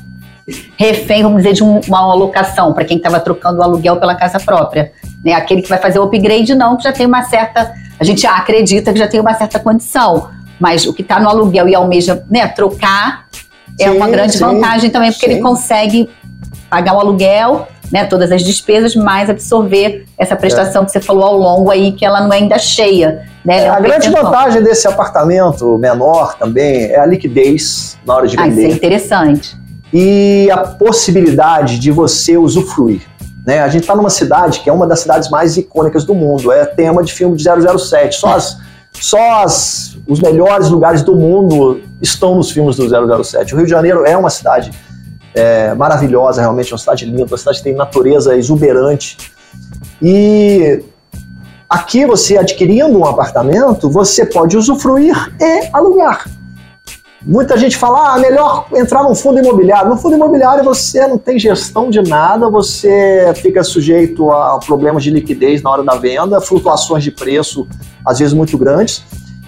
refém, 0.78 1.22
vamos 1.22 1.42
dizer, 1.42 1.54
de 1.54 1.62
um, 1.62 1.80
uma 1.86 2.00
alocação 2.00 2.72
para 2.72 2.84
quem 2.84 2.96
estava 2.96 3.20
trocando 3.20 3.58
o 3.60 3.62
aluguel 3.62 3.96
pela 3.96 4.14
casa 4.14 4.40
própria. 4.40 4.92
Né? 5.24 5.32
Aquele 5.32 5.62
que 5.62 5.68
vai 5.68 5.78
fazer 5.78 5.98
o 5.98 6.04
upgrade, 6.04 6.54
não, 6.54 6.76
que 6.76 6.84
já 6.84 6.92
tem 6.92 7.06
uma 7.06 7.22
certa. 7.24 7.72
A 7.98 8.04
gente 8.04 8.26
acredita 8.26 8.92
que 8.92 8.98
já 8.98 9.08
tem 9.08 9.20
uma 9.20 9.34
certa 9.34 9.58
condição. 9.58 10.30
Mas 10.58 10.86
o 10.86 10.92
que 10.92 11.02
está 11.02 11.20
no 11.20 11.28
aluguel 11.28 11.68
e 11.68 11.74
almeja 11.74 12.24
né, 12.28 12.46
trocar 12.48 13.26
é 13.78 13.88
sim, 13.88 13.96
uma 13.96 14.08
grande 14.08 14.32
sim, 14.32 14.40
vantagem 14.40 14.90
também, 14.90 15.12
porque 15.12 15.26
sim. 15.26 15.32
ele 15.32 15.40
consegue 15.40 16.10
pagar 16.68 16.94
o 16.94 17.00
aluguel 17.00 17.68
né, 17.90 18.04
todas 18.04 18.30
as 18.30 18.42
despesas, 18.42 18.94
mais 18.94 19.30
absorver 19.30 20.04
essa 20.16 20.36
prestação 20.36 20.82
é. 20.82 20.84
que 20.84 20.92
você 20.92 21.00
falou 21.00 21.24
ao 21.24 21.36
longo 21.36 21.70
aí, 21.70 21.92
que 21.92 22.04
ela 22.04 22.20
não 22.20 22.32
é 22.32 22.36
ainda 22.36 22.58
cheia. 22.58 23.26
Né, 23.44 23.64
é, 23.64 23.68
a 23.68 23.80
grande 23.80 24.10
vantagem 24.10 24.62
desse 24.62 24.86
apartamento 24.86 25.78
menor 25.78 26.36
também 26.36 26.86
é 26.86 26.98
a 26.98 27.06
liquidez 27.06 27.98
na 28.06 28.14
hora 28.14 28.26
de 28.26 28.36
vender. 28.36 28.48
Ah, 28.48 28.62
isso 28.64 28.72
é 28.72 28.76
interessante. 28.76 29.56
E 29.92 30.50
a 30.50 30.58
possibilidade 30.58 31.78
de 31.78 31.90
você 31.90 32.36
usufruir. 32.36 33.02
Né? 33.46 33.60
A 33.60 33.68
gente 33.68 33.82
está 33.82 33.96
numa 33.96 34.10
cidade 34.10 34.60
que 34.60 34.68
é 34.68 34.72
uma 34.72 34.86
das 34.86 35.00
cidades 35.00 35.30
mais 35.30 35.56
icônicas 35.56 36.04
do 36.04 36.14
mundo, 36.14 36.52
é 36.52 36.66
tema 36.66 37.02
de 37.02 37.12
filme 37.12 37.36
de 37.36 37.44
007. 37.44 38.16
Só, 38.16 38.34
as, 38.34 38.58
só 38.92 39.42
as, 39.42 39.96
os 40.06 40.20
melhores 40.20 40.68
lugares 40.68 41.02
do 41.02 41.16
mundo 41.16 41.80
estão 42.02 42.34
nos 42.34 42.50
filmes 42.50 42.76
do 42.76 43.24
007. 43.24 43.54
O 43.54 43.56
Rio 43.56 43.64
de 43.64 43.70
Janeiro 43.70 44.04
é 44.04 44.14
uma 44.14 44.28
cidade 44.28 44.70
é, 45.34 45.74
maravilhosa, 45.74 46.40
realmente, 46.40 46.72
uma 46.72 46.78
cidade 46.78 47.04
linda, 47.04 47.24
uma 47.24 47.38
cidade 47.38 47.58
que 47.58 47.64
tem 47.64 47.74
natureza 47.74 48.36
exuberante. 48.36 49.16
E 50.00 50.82
aqui 51.68 52.06
você 52.06 52.38
adquirindo 52.38 52.98
um 52.98 53.04
apartamento, 53.04 53.90
você 53.90 54.24
pode 54.24 54.56
usufruir 54.56 55.14
e 55.40 55.70
alugar. 55.72 56.26
Muita 57.20 57.56
gente 57.58 57.76
fala, 57.76 58.14
ah, 58.14 58.18
melhor 58.18 58.68
entrar 58.74 59.02
num 59.02 59.14
fundo 59.14 59.40
imobiliário. 59.40 59.90
No 59.90 59.98
fundo 59.98 60.14
imobiliário 60.14 60.64
você 60.64 61.06
não 61.06 61.18
tem 61.18 61.38
gestão 61.38 61.90
de 61.90 62.00
nada, 62.00 62.48
você 62.48 63.32
fica 63.36 63.64
sujeito 63.64 64.30
a 64.30 64.58
problemas 64.64 65.02
de 65.02 65.10
liquidez 65.10 65.60
na 65.60 65.70
hora 65.70 65.82
da 65.82 65.96
venda, 65.96 66.40
flutuações 66.40 67.02
de 67.02 67.10
preço 67.10 67.66
às 68.06 68.20
vezes 68.20 68.32
muito 68.32 68.56
grandes, 68.56 69.02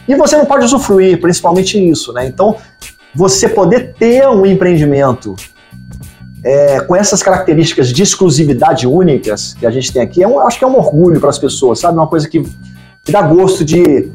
e 0.06 0.14
você 0.16 0.36
não 0.36 0.44
pode 0.44 0.64
usufruir, 0.64 1.20
principalmente 1.20 1.78
isso, 1.78 2.12
né? 2.12 2.26
Então, 2.26 2.56
você 3.14 3.48
poder 3.48 3.94
ter 3.94 4.28
um 4.28 4.44
empreendimento 4.44 5.36
é, 6.42 6.80
com 6.80 6.96
essas 6.96 7.22
características 7.22 7.92
de 7.92 8.02
exclusividade 8.02 8.86
únicas 8.86 9.54
que 9.54 9.66
a 9.66 9.70
gente 9.70 9.92
tem 9.92 10.02
aqui, 10.02 10.22
é 10.22 10.28
um, 10.28 10.40
acho 10.40 10.58
que 10.58 10.64
é 10.64 10.68
um 10.68 10.76
orgulho 10.76 11.20
para 11.20 11.30
as 11.30 11.38
pessoas, 11.38 11.78
sabe? 11.78 11.98
Uma 11.98 12.06
coisa 12.06 12.28
que, 12.28 12.42
que 13.04 13.12
dá 13.12 13.22
gosto 13.22 13.64
de, 13.64 14.10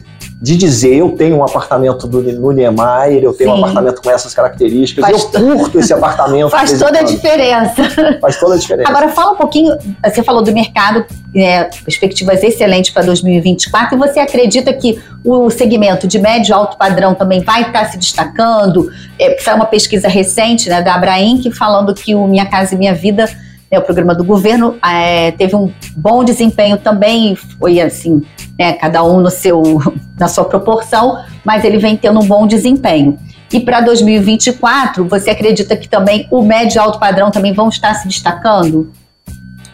de 0.45 0.55
dizer, 0.55 0.93
eu 0.93 1.09
tenho 1.09 1.37
um 1.37 1.43
apartamento 1.43 2.05
do, 2.05 2.21
no 2.21 2.51
Niemeyer, 2.51 3.23
eu 3.23 3.33
tenho 3.33 3.49
Sim. 3.49 3.55
um 3.55 3.63
apartamento 3.63 3.99
com 3.99 4.11
essas 4.11 4.31
características, 4.31 5.03
Faz 5.03 5.33
eu 5.33 5.41
curto 5.41 5.79
esse 5.79 5.91
apartamento. 5.91 6.51
Faz 6.53 6.77
toda 6.77 6.99
a 6.99 7.01
diferença. 7.01 7.89
Faz 8.21 8.39
toda 8.39 8.53
a 8.53 8.57
diferença. 8.59 8.87
Agora 8.87 9.09
fala 9.09 9.31
um 9.31 9.37
pouquinho, 9.37 9.75
você 10.05 10.21
falou 10.21 10.43
do 10.43 10.53
mercado, 10.53 11.03
né, 11.33 11.63
perspectivas 11.83 12.43
excelentes 12.43 12.91
para 12.91 13.01
2024, 13.01 13.95
e 13.95 13.97
você 13.97 14.19
acredita 14.19 14.71
que 14.71 15.01
o 15.23 15.49
segmento 15.49 16.07
de 16.07 16.19
médio 16.19 16.51
e 16.51 16.53
alto 16.53 16.77
padrão 16.77 17.15
também 17.15 17.41
vai 17.41 17.63
estar 17.63 17.85
se 17.85 17.97
destacando? 17.97 18.87
É, 19.17 19.39
saiu 19.39 19.55
uma 19.55 19.65
pesquisa 19.65 20.07
recente 20.07 20.69
né, 20.69 20.79
da 20.79 20.93
Abrainc 20.93 21.51
falando 21.53 21.91
que 21.91 22.13
o 22.13 22.27
Minha 22.27 22.45
Casa 22.45 22.75
e 22.75 22.77
Minha 22.77 22.93
Vida 22.93 23.27
né, 23.75 23.79
o 23.79 23.81
programa 23.81 24.15
do 24.15 24.23
governo 24.23 24.77
é, 24.83 25.31
teve 25.31 25.55
um 25.55 25.71
bom 25.95 26.23
desempenho 26.23 26.77
também, 26.77 27.35
foi 27.35 27.79
assim, 27.79 28.23
né, 28.57 28.73
cada 28.73 29.03
um 29.03 29.19
no 29.19 29.29
seu, 29.29 29.61
na 30.17 30.27
sua 30.27 30.45
proporção, 30.45 31.21
mas 31.43 31.63
ele 31.63 31.77
vem 31.77 31.97
tendo 31.97 32.19
um 32.19 32.25
bom 32.25 32.47
desempenho. 32.47 33.19
E 33.51 33.59
para 33.59 33.81
2024, 33.81 35.05
você 35.07 35.29
acredita 35.29 35.75
que 35.77 35.87
também 35.87 36.27
o 36.31 36.41
médio 36.41 36.77
e 36.77 36.79
alto 36.79 36.99
padrão 36.99 37.29
também 37.29 37.53
vão 37.53 37.69
estar 37.69 37.93
se 37.93 38.07
destacando? 38.07 38.91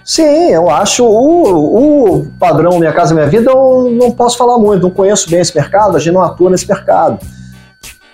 Sim, 0.04 0.50
eu 0.50 0.70
acho 0.70 1.06
o, 1.06 2.18
o 2.18 2.28
padrão 2.40 2.80
Minha 2.80 2.92
Casa 2.92 3.14
Minha 3.14 3.28
Vida, 3.28 3.52
eu 3.52 3.92
não 3.92 4.12
posso 4.12 4.38
falar 4.38 4.58
muito, 4.58 4.84
não 4.84 4.90
conheço 4.90 5.30
bem 5.30 5.40
esse 5.40 5.56
mercado, 5.56 5.96
a 5.96 6.00
gente 6.00 6.14
não 6.14 6.22
atua 6.22 6.50
nesse 6.50 6.68
mercado 6.68 7.20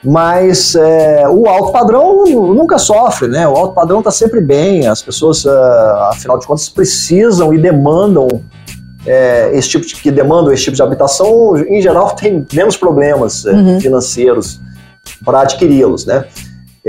mas 0.03 0.75
é, 0.75 1.27
o 1.27 1.47
alto 1.47 1.71
padrão 1.71 2.23
nunca 2.25 2.77
sofre, 2.77 3.27
né? 3.27 3.47
O 3.47 3.55
alto 3.55 3.73
padrão 3.73 3.99
está 3.99 4.11
sempre 4.11 4.39
bem, 4.39 4.87
as 4.87 5.01
pessoas, 5.01 5.43
uh, 5.45 5.49
afinal 6.11 6.37
de 6.37 6.45
contas, 6.45 6.69
precisam 6.69 7.53
e 7.53 7.57
demandam 7.57 8.27
é, 9.05 9.51
esse 9.53 9.69
tipo 9.69 9.85
de, 9.85 9.95
que 9.95 10.11
demandam 10.11 10.51
esse 10.51 10.63
tipo 10.63 10.75
de 10.75 10.83
habitação, 10.83 11.57
em 11.57 11.81
geral, 11.81 12.13
tem 12.15 12.45
menos 12.53 12.77
problemas 12.77 13.45
é, 13.45 13.51
uhum. 13.51 13.79
financeiros 13.79 14.59
para 15.23 15.41
adquiri-los, 15.41 16.05
né? 16.05 16.25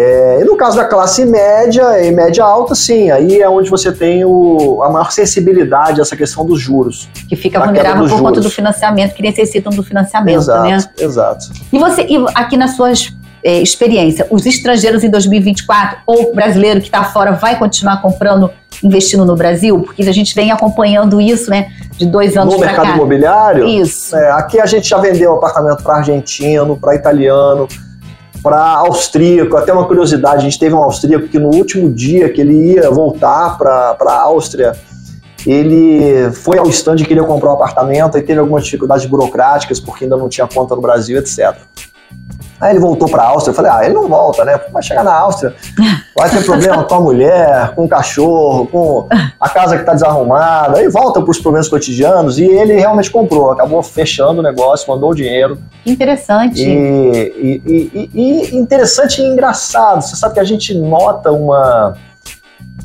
É, 0.01 0.39
e 0.41 0.45
no 0.45 0.57
caso 0.57 0.77
da 0.77 0.85
classe 0.85 1.25
média 1.25 2.01
e 2.07 2.13
média 2.13 2.45
alta, 2.45 2.73
sim, 2.73 3.11
aí 3.11 3.41
é 3.41 3.49
onde 3.49 3.69
você 3.69 3.91
tem 3.91 4.25
o, 4.25 4.81
a 4.85 4.91
maior 4.91 5.11
sensibilidade 5.11 5.99
a 5.99 6.03
essa 6.03 6.17
questão 6.17 6.47
dos 6.47 6.61
juros. 6.61 7.09
Que 7.29 7.35
fica 7.35 7.59
vulnerável 7.59 8.03
por 8.03 8.09
juros. 8.09 8.23
conta 8.23 8.41
do 8.41 8.49
financiamento, 8.49 9.13
que 9.13 9.23
necessitam 9.23 9.73
do 9.73 9.83
financiamento, 9.83 10.39
exato, 10.39 10.69
né? 10.69 10.79
Exato. 10.97 11.47
E 11.73 11.79
você, 11.81 12.03
e 12.03 12.17
aqui 12.33 12.57
nas 12.57 12.77
suas 12.77 13.13
é, 13.43 13.61
experiência, 13.61 14.25
os 14.31 14.47
estrangeiros 14.47 15.03
em 15.03 15.11
2024 15.11 15.99
ou 16.07 16.31
o 16.31 16.33
brasileiro 16.33 16.79
que 16.81 16.87
está 16.87 17.03
fora 17.03 17.33
vai 17.33 17.59
continuar 17.59 18.01
comprando, 18.01 18.53
investindo 18.85 19.25
no 19.25 19.35
Brasil? 19.35 19.81
Porque 19.81 20.03
a 20.03 20.13
gente 20.13 20.33
vem 20.33 20.53
acompanhando 20.53 21.21
isso, 21.21 21.51
né, 21.51 21.73
de 21.97 22.07
dois 22.07 22.37
anos 22.37 22.55
para 22.55 22.67
cá. 22.67 22.73
No 22.73 22.79
mercado 22.79 22.97
imobiliário? 22.99 23.67
Isso. 23.67 24.15
É, 24.15 24.31
aqui 24.31 24.61
a 24.61 24.67
gente 24.67 24.89
já 24.89 24.99
vendeu 24.99 25.35
apartamento 25.35 25.83
para 25.83 25.97
argentino, 25.97 26.77
para 26.77 26.95
italiano, 26.95 27.67
para 28.43 28.61
austríaco. 28.61 29.57
Até 29.57 29.73
uma 29.73 29.87
curiosidade, 29.87 30.37
a 30.37 30.41
gente 30.41 30.59
teve 30.59 30.75
um 30.75 30.83
austríaco 30.83 31.29
que 31.29 31.39
no 31.39 31.49
último 31.55 31.93
dia 31.93 32.29
que 32.33 32.41
ele 32.41 32.75
ia 32.75 32.91
voltar 32.91 33.57
para 33.59 33.97
a 34.01 34.23
Áustria, 34.23 34.73
ele 35.47 36.31
foi 36.33 36.59
ao 36.59 36.69
stand 36.69 36.97
e 36.97 37.05
queria 37.05 37.25
comprar 37.25 37.51
um 37.51 37.55
apartamento 37.55 38.19
e 38.19 38.23
teve 38.23 38.41
algumas 38.41 38.65
dificuldades 38.65 39.07
burocráticas 39.07 39.81
porque 39.81 40.05
ainda 40.05 40.17
não 40.17 40.29
tinha 40.29 40.47
conta 40.47 40.75
no 40.75 40.83
Brasil, 40.83 41.19
etc. 41.19 41.57
Aí 42.61 42.73
ele 42.73 42.81
voltou 42.81 43.09
para 43.09 43.23
a 43.23 43.27
Áustria. 43.29 43.53
Eu 43.53 43.57
falei, 43.57 43.71
ah, 43.71 43.85
ele 43.85 43.95
não 43.95 44.09
volta, 44.09 44.45
né? 44.45 44.59
Vai 44.73 44.83
chegar 44.83 45.05
na 45.05 45.15
Áustria, 45.15 45.55
vai 46.17 46.29
ter 46.29 46.45
problema 46.45 46.85
com 46.85 46.95
a 46.95 47.01
mulher, 47.01 47.75
com 47.75 47.85
o 47.85 47.89
cachorro, 47.89 48.67
com 48.67 49.09
a 49.41 49.49
casa 49.49 49.77
que 49.77 49.83
está 49.83 49.93
desarrumada. 49.93 50.79
Aí 50.79 50.89
volta 50.89 51.21
para 51.21 51.31
os 51.31 51.39
problemas 51.39 51.69
cotidianos 51.69 52.39
e 52.39 52.45
ele 52.45 52.75
realmente 52.75 53.11
comprou. 53.11 53.53
Acabou 53.53 53.83
fechando 53.83 54.41
o 54.41 54.43
negócio, 54.43 54.91
mandou 54.91 55.11
o 55.11 55.15
dinheiro. 55.15 55.59
Interessante. 55.87 56.63
E, 56.63 57.63
e, 57.65 58.11
e, 58.15 58.53
e 58.53 58.57
interessante 58.57 59.23
e 59.23 59.25
engraçado. 59.25 60.03
Você 60.03 60.17
sabe 60.17 60.35
que 60.35 60.41
a 60.41 60.45
gente 60.45 60.75
nota 60.75 61.31
uma 61.31 61.95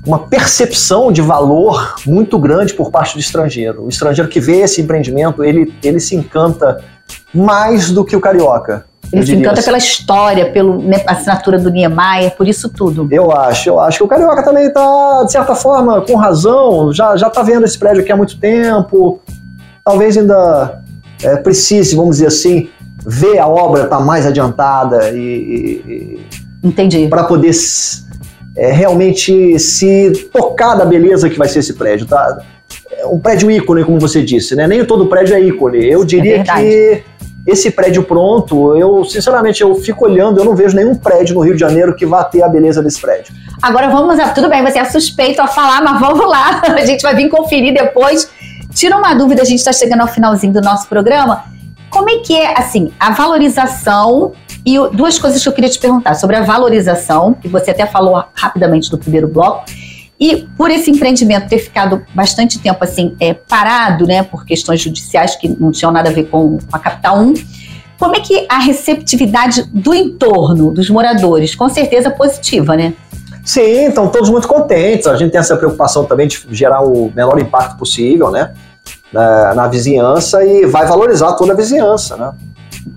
uma 0.06 0.20
percepção 0.20 1.12
de 1.12 1.22
valor 1.22 1.96
muito 2.06 2.38
grande 2.38 2.74
por 2.74 2.92
parte 2.92 3.14
do 3.14 3.20
estrangeiro. 3.20 3.86
O 3.86 3.90
estrangeiro 3.90 4.30
que 4.30 4.40
vê 4.40 4.60
esse 4.60 4.82
empreendimento, 4.82 5.44
ele, 5.44 5.74
ele 5.82 6.00
se 6.00 6.16
encanta 6.16 6.84
mais 7.34 7.90
do 7.90 8.04
que 8.04 8.16
o 8.16 8.20
carioca. 8.20 8.86
Ele 9.14 9.26
se 9.26 9.36
encanta 9.36 9.60
assim. 9.60 9.66
pela 9.66 9.78
história, 9.78 10.52
pela 10.52 10.76
né, 10.78 11.04
assinatura 11.06 11.60
do 11.60 11.70
Niemeyer, 11.70 12.36
por 12.36 12.48
isso 12.48 12.68
tudo. 12.68 13.08
Eu 13.12 13.32
acho, 13.32 13.70
eu 13.70 13.80
acho 13.80 14.00
que 14.00 14.04
o 14.04 14.08
Carioca 14.08 14.44
também 14.44 14.66
está, 14.66 15.24
de 15.24 15.32
certa 15.32 15.54
forma, 15.54 16.02
com 16.02 16.16
razão, 16.16 16.92
já, 16.92 17.16
já 17.16 17.30
tá 17.30 17.44
vendo 17.44 17.64
esse 17.64 17.78
prédio 17.78 18.02
aqui 18.02 18.12
há 18.12 18.18
muito 18.18 18.40
tempo, 18.40 19.20
talvez 19.86 20.18
ainda 20.18 20.82
é, 21.22 21.36
precise, 21.38 21.96
vamos 21.96 22.18
dizer 22.18 22.28
assim, 22.28 22.70
ver 23.06 23.38
a 23.38 23.48
obra 23.48 23.84
estar 23.84 23.98
tá 23.98 24.04
mais 24.04 24.26
adiantada 24.26 25.12
e... 25.12 25.82
e 25.88 26.44
Entendi. 26.64 27.08
Para 27.08 27.26
poder 27.26 27.52
é, 28.56 28.72
realmente 28.72 29.60
se 29.60 30.12
tocar 30.32 30.76
da 30.76 30.86
beleza 30.86 31.30
que 31.30 31.38
vai 31.38 31.48
ser 31.48 31.60
esse 31.60 31.74
prédio, 31.74 32.08
tá? 32.08 32.40
É 32.92 33.06
um 33.06 33.20
prédio 33.20 33.52
ícone, 33.52 33.84
como 33.84 34.00
você 34.00 34.24
disse, 34.24 34.56
né? 34.56 34.68
Nem 34.68 34.86
todo 34.86 35.08
prédio 35.08 35.36
é 35.36 35.42
ícone. 35.42 35.86
Eu 35.86 36.06
diria 36.06 36.40
é 36.40 36.44
que 36.44 37.04
esse 37.46 37.70
prédio 37.72 38.04
pronto, 38.04 38.76
eu 38.76 39.04
sinceramente 39.04 39.62
eu 39.62 39.76
fico 39.76 40.06
olhando, 40.06 40.40
eu 40.40 40.46
não 40.46 40.56
vejo 40.56 40.76
nenhum 40.76 40.96
prédio 40.96 41.36
no 41.36 41.42
Rio 41.42 41.54
de 41.54 41.60
Janeiro 41.60 41.96
que 41.96 42.06
vá 42.06 42.24
ter 42.24 42.42
a 42.42 42.48
beleza 42.48 42.82
desse 42.82 43.02
prédio. 43.02 43.34
Agora 43.62 43.90
vamos, 43.90 44.18
tudo 44.34 44.50
bem, 44.50 44.64
você 44.64 44.80
é 44.80 44.86
suspeito 44.86 45.42
a 45.42 45.48
falar, 45.48 45.82
mas 45.84 46.00
vamos 46.00 46.26
lá, 46.26 46.62
a 46.76 46.86
gente 46.86 47.02
vai 47.02 47.16
vir 47.16 47.30
conferir 47.30 47.74
depois. 47.74 48.30
Tira 48.74 48.98
uma 48.98 49.14
dúvida, 49.14 49.42
a 49.42 49.46
gente 49.46 49.60
está 49.60 49.74
chegando 49.74 50.02
ao 50.02 50.08
finalzinho 50.08 50.54
do 50.54 50.62
nosso 50.62 50.88
programa. 50.88 51.44
Como 51.90 52.10
é 52.10 52.18
que 52.20 52.36
é, 52.36 52.58
assim, 52.58 52.92
a 53.00 53.12
valorização 53.12 54.32
e 54.66 54.80
duas 54.94 55.20
coisas 55.20 55.44
que 55.44 55.48
eu 55.48 55.54
queria 55.54 55.70
te 55.70 55.78
perguntar 55.78 56.16
sobre 56.16 56.38
a 56.38 56.42
valorização, 56.42 57.34
que 57.34 57.48
você 57.48 57.72
até 57.72 57.86
falou 57.86 58.24
rapidamente 58.34 58.92
no 58.92 58.98
primeiro 58.98 59.28
bloco, 59.28 59.66
e 60.24 60.48
por 60.58 60.72
esse 60.72 60.90
empreendimento 60.90 61.50
ter 61.50 61.60
ficado 61.60 62.02
bastante 62.16 62.58
tempo 62.58 62.82
assim 62.82 63.14
é, 63.20 63.34
parado, 63.34 64.08
né, 64.08 64.24
por 64.24 64.46
questões 64.46 64.80
judiciais 64.80 65.36
que 65.36 65.50
não 65.50 65.70
tinham 65.70 65.92
nada 65.92 66.10
a 66.10 66.14
ver 66.14 66.30
com 66.30 66.60
a 66.72 66.80
Capital 66.80 67.20
1, 67.20 67.34
como 68.00 68.16
é 68.16 68.22
que 68.22 68.46
a 68.50 68.58
receptividade 68.58 69.64
do 69.74 69.94
entorno, 69.94 70.72
dos 70.72 70.90
moradores, 70.90 71.56
com 71.56 71.68
certeza 71.68 72.10
positiva, 72.10 72.78
né? 72.78 72.94
Sim, 73.44 73.88
estão 73.88 74.08
todos 74.08 74.30
muito 74.30 74.48
contentes. 74.48 75.08
A 75.08 75.18
gente 75.18 75.32
tem 75.32 75.40
essa 75.42 75.58
preocupação 75.58 76.06
também 76.06 76.28
de 76.28 76.42
gerar 76.52 76.82
o 76.82 77.12
menor 77.14 77.38
impacto 77.40 77.78
possível, 77.78 78.32
né? 78.32 78.54
Na, 79.12 79.54
na 79.54 79.68
vizinhança 79.68 80.44
e 80.46 80.66
vai 80.66 80.88
valorizar 80.88 81.34
toda 81.34 81.52
a 81.52 81.56
vizinhança, 81.56 82.16
né? 82.16 82.32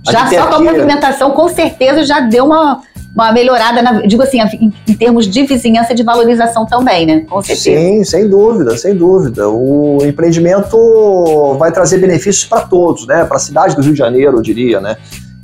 A 0.07 0.13
já 0.13 0.31
só 0.31 0.47
com 0.47 0.55
a 0.55 0.61
movimentação, 0.61 1.31
com 1.33 1.49
certeza, 1.49 2.05
já 2.05 2.21
deu 2.21 2.47
uma, 2.47 2.83
uma 3.17 3.33
melhorada, 3.33 3.81
na, 3.83 4.03
digo 4.03 4.23
assim, 4.23 4.39
em, 4.41 4.73
em, 4.87 4.95
termos 4.95 5.27
de 5.27 5.43
vizinhança 5.45 5.95
de 5.95 6.03
valorização 6.03 6.67
também, 6.67 7.07
né? 7.07 7.25
Com 7.27 7.41
certeza. 7.41 7.81
Sim, 7.81 8.05
sem 8.05 8.29
dúvida, 8.29 8.77
sem 8.77 8.95
dúvida. 8.95 9.49
O 9.49 9.99
empreendimento 10.05 11.57
vai 11.59 11.73
trazer 11.73 11.97
benefícios 11.97 12.45
para 12.45 12.61
todos, 12.61 13.07
né? 13.07 13.25
Para 13.25 13.39
a 13.39 13.41
cidade 13.41 13.75
do 13.75 13.81
Rio 13.81 13.93
de 13.93 13.99
Janeiro, 13.99 14.37
eu 14.37 14.43
diria, 14.43 14.83
né? 14.83 14.99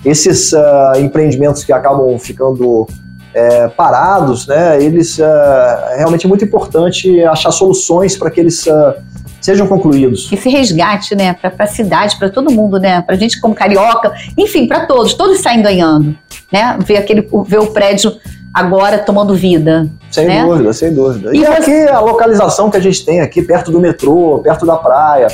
Esses 0.04 0.52
uh, 0.52 0.98
empreendimentos 0.98 1.64
que 1.64 1.72
acabam 1.72 2.18
ficando 2.18 2.86
é, 3.32 3.68
parados, 3.68 4.46
né? 4.46 4.82
Eles 4.82 5.18
é, 5.18 5.94
realmente 5.96 6.26
é 6.26 6.28
muito 6.28 6.44
importante 6.44 7.22
achar 7.24 7.50
soluções 7.52 8.16
para 8.16 8.30
que 8.30 8.40
eles 8.40 8.66
uh, 8.66 8.94
sejam 9.42 9.66
concluídos. 9.66 10.30
Esse 10.32 10.48
resgate, 10.48 11.14
né, 11.14 11.34
para 11.34 11.52
a 11.58 11.66
cidade, 11.66 12.16
para 12.16 12.30
todo 12.30 12.50
mundo, 12.50 12.78
né, 12.78 13.02
para 13.02 13.16
a 13.16 13.18
gente 13.18 13.40
como 13.40 13.54
carioca, 13.54 14.12
enfim, 14.38 14.68
para 14.68 14.86
todos, 14.86 15.14
todos 15.14 15.40
saem 15.40 15.60
ganhando, 15.60 16.16
né? 16.52 16.78
Ver 16.84 16.98
aquele, 16.98 17.28
ver 17.46 17.58
o 17.58 17.68
prédio 17.68 18.14
agora 18.52 18.98
tomando 18.98 19.34
vida. 19.34 19.88
Sem 20.10 20.26
né? 20.26 20.44
dúvida, 20.44 20.72
sem 20.72 20.92
dúvida. 20.92 21.34
E, 21.34 21.40
e 21.40 21.46
aqui 21.46 21.88
a 21.88 22.00
localização 22.00 22.70
que 22.70 22.76
a 22.76 22.80
gente 22.80 23.04
tem 23.04 23.20
aqui, 23.20 23.40
perto 23.42 23.70
do 23.70 23.80
metrô, 23.80 24.40
perto 24.40 24.66
da 24.66 24.76
praia. 24.76 25.28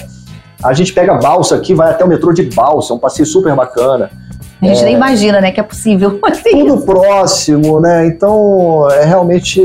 A 0.62 0.72
gente 0.72 0.92
pega 0.92 1.14
balsa 1.14 1.56
aqui, 1.56 1.74
vai 1.74 1.90
até 1.90 2.04
o 2.04 2.08
metrô 2.08 2.32
de 2.32 2.42
balsa, 2.42 2.94
um 2.94 2.98
passeio 2.98 3.26
super 3.26 3.54
bacana. 3.54 4.10
A 4.60 4.66
gente 4.66 4.80
é, 4.80 4.84
nem 4.86 4.94
imagina, 4.94 5.40
né, 5.40 5.52
que 5.52 5.60
é 5.60 5.62
possível. 5.62 6.18
Tudo 6.50 6.82
próximo, 6.82 7.80
né? 7.80 8.06
Então, 8.06 8.90
é 8.90 9.04
realmente. 9.04 9.60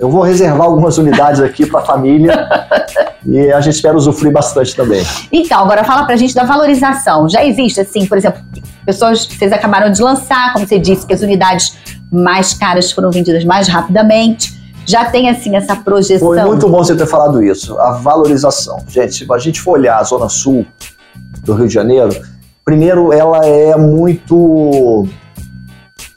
Eu 0.00 0.10
vou 0.10 0.22
reservar 0.22 0.66
algumas 0.66 0.98
unidades 0.98 1.40
aqui 1.40 1.66
para 1.66 1.80
a 1.80 1.84
família 1.84 2.48
e 3.24 3.52
a 3.52 3.60
gente 3.60 3.74
espera 3.74 3.96
usufruir 3.96 4.32
bastante 4.32 4.74
também. 4.74 5.04
Então, 5.30 5.60
agora 5.60 5.84
fala 5.84 6.04
para 6.04 6.14
a 6.14 6.16
gente 6.16 6.34
da 6.34 6.44
valorização. 6.44 7.28
Já 7.28 7.44
existe, 7.44 7.80
assim, 7.80 8.06
por 8.06 8.18
exemplo, 8.18 8.42
pessoas 8.84 9.26
que 9.26 9.36
vocês 9.36 9.52
acabaram 9.52 9.92
de 9.92 10.02
lançar, 10.02 10.52
como 10.52 10.66
você 10.66 10.78
disse, 10.78 11.06
que 11.06 11.14
as 11.14 11.22
unidades 11.22 11.76
mais 12.10 12.54
caras 12.54 12.90
foram 12.90 13.10
vendidas 13.10 13.44
mais 13.44 13.68
rapidamente. 13.68 14.52
Já 14.84 15.04
tem, 15.06 15.30
assim, 15.30 15.56
essa 15.56 15.76
projeção. 15.76 16.28
Foi 16.28 16.42
muito 16.44 16.68
bom 16.68 16.78
você 16.78 16.96
ter 16.96 17.06
falado 17.06 17.42
isso. 17.42 17.78
A 17.78 17.92
valorização. 17.92 18.84
Gente, 18.88 19.14
se 19.14 19.32
a 19.32 19.38
gente 19.38 19.60
for 19.60 19.78
olhar 19.78 19.98
a 19.98 20.02
Zona 20.02 20.28
Sul 20.28 20.66
do 21.42 21.54
Rio 21.54 21.68
de 21.68 21.72
Janeiro, 21.72 22.10
primeiro, 22.64 23.12
ela 23.12 23.46
é 23.46 23.76
muito 23.76 25.06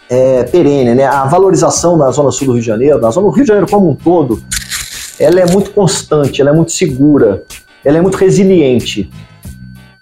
é, 0.10 0.44
perene, 0.44 0.96
né? 0.96 1.06
A 1.06 1.26
valorização 1.26 1.98
na 1.98 2.10
Zona 2.12 2.32
Sul 2.32 2.48
do 2.48 2.54
Rio 2.54 2.62
de 2.62 2.68
Janeiro, 2.68 3.00
na 3.00 3.12
Zona 3.12 3.28
do 3.28 3.34
Rio 3.34 3.44
de 3.44 3.48
Janeiro 3.48 3.70
como 3.70 3.90
um 3.90 3.96
todo, 3.96 4.42
ela 5.20 5.40
é 5.40 5.46
muito 5.46 5.72
constante, 5.72 6.42
ela 6.42 6.52
é 6.52 6.54
muito 6.54 6.72
segura, 6.72 7.44
ela 7.84 7.98
é 7.98 8.02
muito 8.02 8.16
resiliente. 8.16 9.10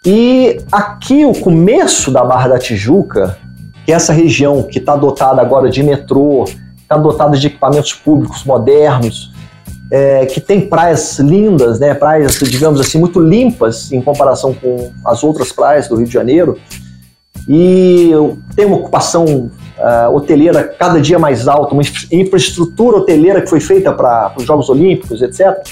E 0.05 0.59
aqui 0.71 1.25
o 1.25 1.33
começo 1.33 2.11
da 2.11 2.23
Barra 2.23 2.49
da 2.49 2.59
Tijuca, 2.59 3.37
que 3.85 3.91
é 3.91 3.95
essa 3.95 4.13
região 4.13 4.61
que 4.63 4.77
está 4.77 4.95
dotada 4.95 5.41
agora 5.41 5.69
de 5.69 5.81
metrô, 5.81 6.45
está 6.79 6.97
dotada 6.97 7.37
de 7.37 7.47
equipamentos 7.47 7.93
públicos 7.93 8.43
modernos, 8.43 9.33
é, 9.91 10.25
que 10.25 10.39
tem 10.39 10.61
praias 10.61 11.17
lindas, 11.19 11.79
né, 11.79 11.93
praias, 11.93 12.39
digamos 12.39 12.79
assim, 12.79 12.99
muito 12.99 13.19
limpas 13.19 13.91
em 13.91 14.01
comparação 14.01 14.53
com 14.53 14.91
as 15.05 15.23
outras 15.23 15.51
praias 15.51 15.87
do 15.87 15.95
Rio 15.95 16.05
de 16.05 16.13
Janeiro, 16.13 16.59
e 17.47 18.11
tem 18.55 18.65
uma 18.65 18.77
ocupação 18.77 19.49
uh, 19.77 20.15
hoteleira 20.15 20.63
cada 20.63 20.99
dia 20.99 21.19
mais 21.19 21.47
alta, 21.47 21.73
uma 21.73 21.83
infraestrutura 22.11 22.97
hoteleira 22.97 23.41
que 23.41 23.49
foi 23.49 23.59
feita 23.59 23.91
para 23.91 24.33
os 24.37 24.43
Jogos 24.43 24.69
Olímpicos, 24.69 25.21
etc. 25.21 25.65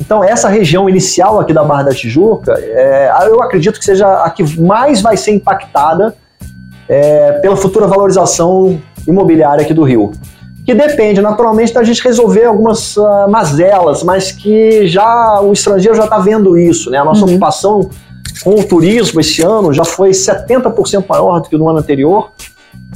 Então, 0.00 0.24
essa 0.24 0.48
região 0.48 0.88
inicial 0.88 1.38
aqui 1.38 1.52
da 1.52 1.62
Barra 1.62 1.84
da 1.84 1.94
Tijuca, 1.94 2.54
é, 2.58 3.10
eu 3.26 3.42
acredito 3.42 3.78
que 3.78 3.84
seja 3.84 4.24
a 4.24 4.30
que 4.30 4.60
mais 4.60 5.00
vai 5.00 5.16
ser 5.16 5.32
impactada 5.32 6.14
é, 6.88 7.32
pela 7.34 7.56
futura 7.56 7.86
valorização 7.86 8.80
imobiliária 9.06 9.62
aqui 9.62 9.72
do 9.72 9.84
Rio. 9.84 10.12
Que 10.64 10.74
depende, 10.74 11.20
naturalmente, 11.20 11.74
da 11.74 11.84
gente 11.84 12.02
resolver 12.02 12.46
algumas 12.46 12.96
uh, 12.96 13.28
mazelas, 13.28 14.02
mas 14.02 14.32
que 14.32 14.86
já 14.88 15.40
o 15.42 15.52
estrangeiro 15.52 15.94
já 15.94 16.04
está 16.04 16.18
vendo 16.18 16.56
isso. 16.56 16.90
Né? 16.90 16.96
A 16.96 17.04
nossa 17.04 17.24
uhum. 17.24 17.32
ocupação 17.32 17.90
com 18.42 18.58
o 18.58 18.64
turismo 18.64 19.20
esse 19.20 19.42
ano 19.42 19.74
já 19.74 19.84
foi 19.84 20.10
70% 20.10 21.04
maior 21.06 21.40
do 21.40 21.50
que 21.50 21.56
no 21.56 21.68
ano 21.68 21.80
anterior. 21.80 22.32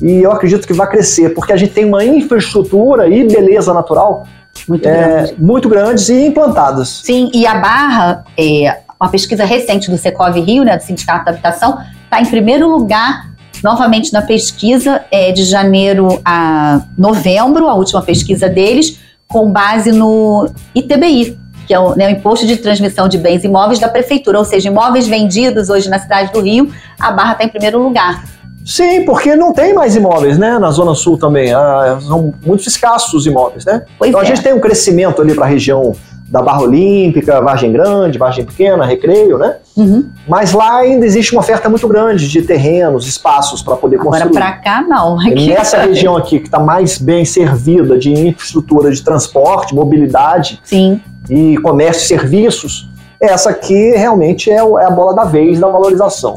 E 0.01 0.23
eu 0.23 0.33
acredito 0.33 0.67
que 0.67 0.73
vai 0.73 0.89
crescer, 0.89 1.31
porque 1.35 1.53
a 1.53 1.57
gente 1.57 1.73
tem 1.73 1.85
uma 1.85 2.05
infraestrutura 2.05 3.09
e 3.09 3.27
beleza 3.27 3.75
natural 3.75 4.27
muito, 4.67 4.89
é, 4.89 4.93
grande. 4.93 5.35
muito 5.39 5.69
grandes 5.69 6.09
e 6.09 6.27
implantadas. 6.27 7.03
Sim, 7.05 7.31
e 7.33 7.47
a 7.47 7.55
Barra, 7.57 8.25
é, 8.37 8.79
uma 9.01 9.11
pesquisa 9.11 9.45
recente 9.45 9.91
do 9.91 9.99
Secov 9.99 10.35
Rio, 10.41 10.65
né, 10.65 10.77
do 10.77 10.83
Sindicato 10.83 11.25
da 11.25 11.33
Habitação, 11.33 11.79
está 12.05 12.21
em 12.21 12.27
primeiro 12.27 12.69
lugar 12.69 13.29
novamente 13.63 14.13
na 14.13 14.23
pesquisa 14.23 15.05
é, 15.11 15.33
de 15.33 15.45
janeiro 15.45 16.21
a 16.25 16.81
novembro, 16.97 17.69
a 17.69 17.75
última 17.75 18.03
pesquisa 18.03 18.49
deles, 18.49 18.99
com 19.27 19.51
base 19.51 19.93
no 19.93 20.49
ITBI, 20.75 21.39
que 21.67 21.75
é 21.75 21.79
o, 21.79 21.95
né, 21.95 22.07
o, 22.07 22.11
Imposto 22.11 22.47
de 22.47 22.57
Transmissão 22.57 23.09
de 23.09 23.19
Bens 23.19 23.45
Imóveis 23.45 23.79
da 23.79 23.89
Prefeitura, 23.89 24.39
ou 24.39 24.45
seja, 24.45 24.69
imóveis 24.69 25.07
vendidos 25.07 25.69
hoje 25.69 25.89
na 25.89 25.99
cidade 25.99 26.33
do 26.33 26.41
Rio, 26.41 26.73
a 26.99 27.11
Barra 27.13 27.33
está 27.33 27.45
em 27.45 27.49
primeiro 27.49 27.83
lugar. 27.83 28.25
Sim, 28.69 29.03
porque 29.07 29.35
não 29.35 29.51
tem 29.51 29.73
mais 29.73 29.97
imóveis, 29.97 30.37
né? 30.37 30.59
Na 30.59 30.71
Zona 30.71 30.95
Sul 30.95 31.17
também. 31.17 31.55
Ah, 31.55 31.99
são 32.03 32.35
muito 32.45 32.69
escassos 32.69 33.15
os 33.15 33.25
imóveis, 33.25 33.65
né? 33.65 33.83
Pois 33.99 34.11
então 34.11 34.21
é. 34.21 34.25
a 34.25 34.27
gente 34.27 34.43
tem 34.43 34.53
um 34.53 34.61
crescimento 34.61 35.23
ali 35.23 35.35
para 35.35 35.47
a 35.47 35.49
região 35.49 35.95
da 36.29 36.43
Barra 36.43 36.61
Olímpica, 36.61 37.41
Vargem 37.41 37.73
Grande, 37.73 38.19
Vargem 38.19 38.45
Pequena, 38.45 38.85
Recreio, 38.85 39.39
né? 39.39 39.57
Uhum. 39.75 40.11
Mas 40.29 40.53
lá 40.53 40.81
ainda 40.81 41.07
existe 41.07 41.33
uma 41.33 41.41
oferta 41.41 41.71
muito 41.71 41.89
grande 41.89 42.29
de 42.29 42.43
terrenos, 42.43 43.07
espaços 43.07 43.63
para 43.63 43.75
poder 43.75 43.99
Agora 43.99 44.21
construir. 44.21 44.37
Agora 44.37 44.61
para 44.61 44.63
cá 44.63 44.83
não. 44.83 45.19
Aqui 45.19 45.49
Nessa 45.49 45.79
região 45.79 46.15
aqui 46.15 46.39
que 46.39 46.49
está 46.49 46.59
mais 46.59 46.99
bem 46.99 47.25
servida 47.25 47.99
de 47.99 48.13
infraestrutura 48.13 48.93
de 48.93 49.03
transporte, 49.03 49.75
mobilidade 49.75 50.61
Sim. 50.63 51.01
e 51.31 51.57
comércio 51.57 52.05
e 52.05 52.07
serviços, 52.07 52.87
essa 53.19 53.49
aqui 53.49 53.93
realmente 53.93 54.51
é, 54.51 54.57
é 54.57 54.85
a 54.85 54.91
bola 54.91 55.15
da 55.15 55.25
vez 55.25 55.59
da 55.59 55.69
valorização. 55.69 56.37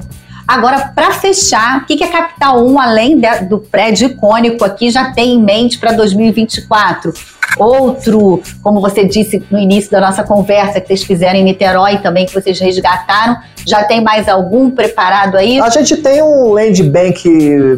Agora, 0.52 0.92
para 0.94 1.12
fechar, 1.12 1.78
o 1.78 1.86
que, 1.86 1.96
que 1.96 2.04
a 2.04 2.12
Capital 2.12 2.68
1, 2.68 2.78
além 2.78 3.18
de, 3.18 3.46
do 3.46 3.58
prédio 3.58 4.10
icônico 4.10 4.66
aqui, 4.66 4.92
já 4.92 5.14
tem 5.14 5.36
em 5.36 5.42
mente 5.42 5.80
para 5.80 5.94
2024? 5.94 7.14
Outro, 7.58 8.44
como 8.62 8.82
você 8.82 9.06
disse 9.06 9.42
no 9.50 9.58
início 9.58 9.90
da 9.90 10.02
nossa 10.02 10.26
conversa, 10.26 10.82
que 10.82 10.88
vocês 10.88 11.04
fizeram 11.04 11.40
em 11.40 11.46
Niterói 11.46 12.00
também, 12.00 12.26
que 12.26 12.34
vocês 12.34 12.60
resgataram, 12.60 13.38
já 13.66 13.86
tem 13.86 14.02
mais 14.02 14.28
algum 14.28 14.70
preparado 14.70 15.38
aí? 15.38 15.58
A 15.62 15.70
gente 15.70 15.96
tem 15.96 16.22
um 16.22 16.52
land 16.52 16.84
bank 16.84 17.30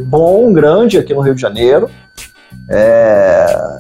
bom, 0.05 0.51
grande 0.51 0.97
aqui 0.97 1.13
no 1.13 1.21
Rio 1.21 1.35
de 1.35 1.41
Janeiro. 1.41 1.91
É... 2.67 3.77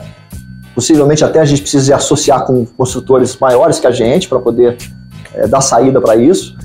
Possivelmente 0.75 1.25
até 1.25 1.39
a 1.39 1.45
gente 1.45 1.63
precisa 1.63 1.95
associar 1.95 2.45
com 2.45 2.63
construtores 2.63 3.35
maiores 3.37 3.79
que 3.79 3.87
a 3.87 3.91
gente 3.91 4.29
para 4.29 4.37
poder 4.37 4.77
é, 5.33 5.47
dar 5.47 5.61
saída 5.61 5.99
para 5.99 6.15
isso. 6.15 6.55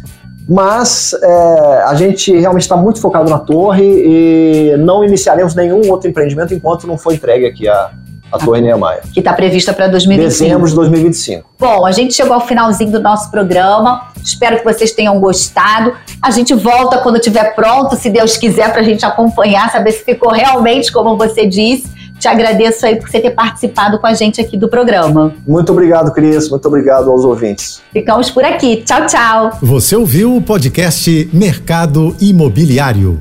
Mas 0.49 1.13
é, 1.23 1.83
a 1.87 1.95
gente 1.95 2.35
realmente 2.35 2.63
está 2.63 2.77
muito 2.77 3.01
focado 3.01 3.29
na 3.29 3.39
torre 3.39 3.85
e 3.85 4.77
não 4.79 5.05
iniciaremos 5.05 5.55
nenhum 5.55 5.91
outro 5.91 6.09
empreendimento 6.09 6.55
enquanto 6.55 6.87
não 6.87 6.97
for 6.97 7.13
entregue 7.13 7.45
aqui 7.45 7.69
a, 7.69 7.91
a 8.33 8.39
Torre 8.39 8.63
Niemeyer. 8.63 9.03
Que 9.13 9.21
está 9.21 9.35
prevista 9.35 9.75
para 9.75 9.89
2025. 9.89 10.45
Dezembro 10.45 10.69
de 10.69 10.75
2025. 10.75 11.51
Bom, 11.59 11.85
a 11.85 11.93
gente 11.93 12.15
chegou 12.15 12.33
ao 12.33 12.47
finalzinho 12.47 12.91
do 12.91 13.01
nosso 13.01 13.31
programa. 13.31 14.09
Espero 14.25 14.57
que 14.59 14.65
vocês 14.65 14.93
tenham 14.93 15.21
gostado. 15.21 15.93
A 16.23 16.31
gente 16.31 16.55
volta 16.55 16.99
quando 16.99 17.17
estiver 17.17 17.55
pronto, 17.55 17.95
se 17.97 18.09
Deus 18.09 18.39
quiser, 18.39 18.73
para 18.73 18.81
a 18.81 18.85
gente 18.85 19.05
acompanhar, 19.05 19.71
saber 19.71 19.93
se 19.93 20.03
ficou 20.03 20.33
realmente 20.33 20.91
como 20.91 21.17
você 21.17 21.47
disse. 21.47 21.98
Te 22.18 22.28
agradeço 22.28 22.85
aí 22.85 22.96
por 22.96 23.09
você 23.09 23.20
ter 23.20 23.31
participado 23.31 23.98
com 23.98 24.07
a 24.07 24.14
gente 24.14 24.40
aqui 24.40 24.57
do 24.57 24.68
programa. 24.68 25.33
Muito 25.46 25.72
obrigado, 25.72 26.12
Cris. 26.12 26.48
Muito 26.50 26.66
obrigado 26.66 27.11
aos 27.11 27.24
ouvintes. 27.24 27.81
Ficamos 27.92 28.31
por 28.31 28.44
aqui. 28.44 28.83
Tchau, 28.85 29.07
tchau. 29.07 29.50
Você 29.62 29.96
ouviu 29.96 30.37
o 30.37 30.42
podcast 30.42 31.31
Mercado 31.33 32.16
Imobiliário. 32.20 33.20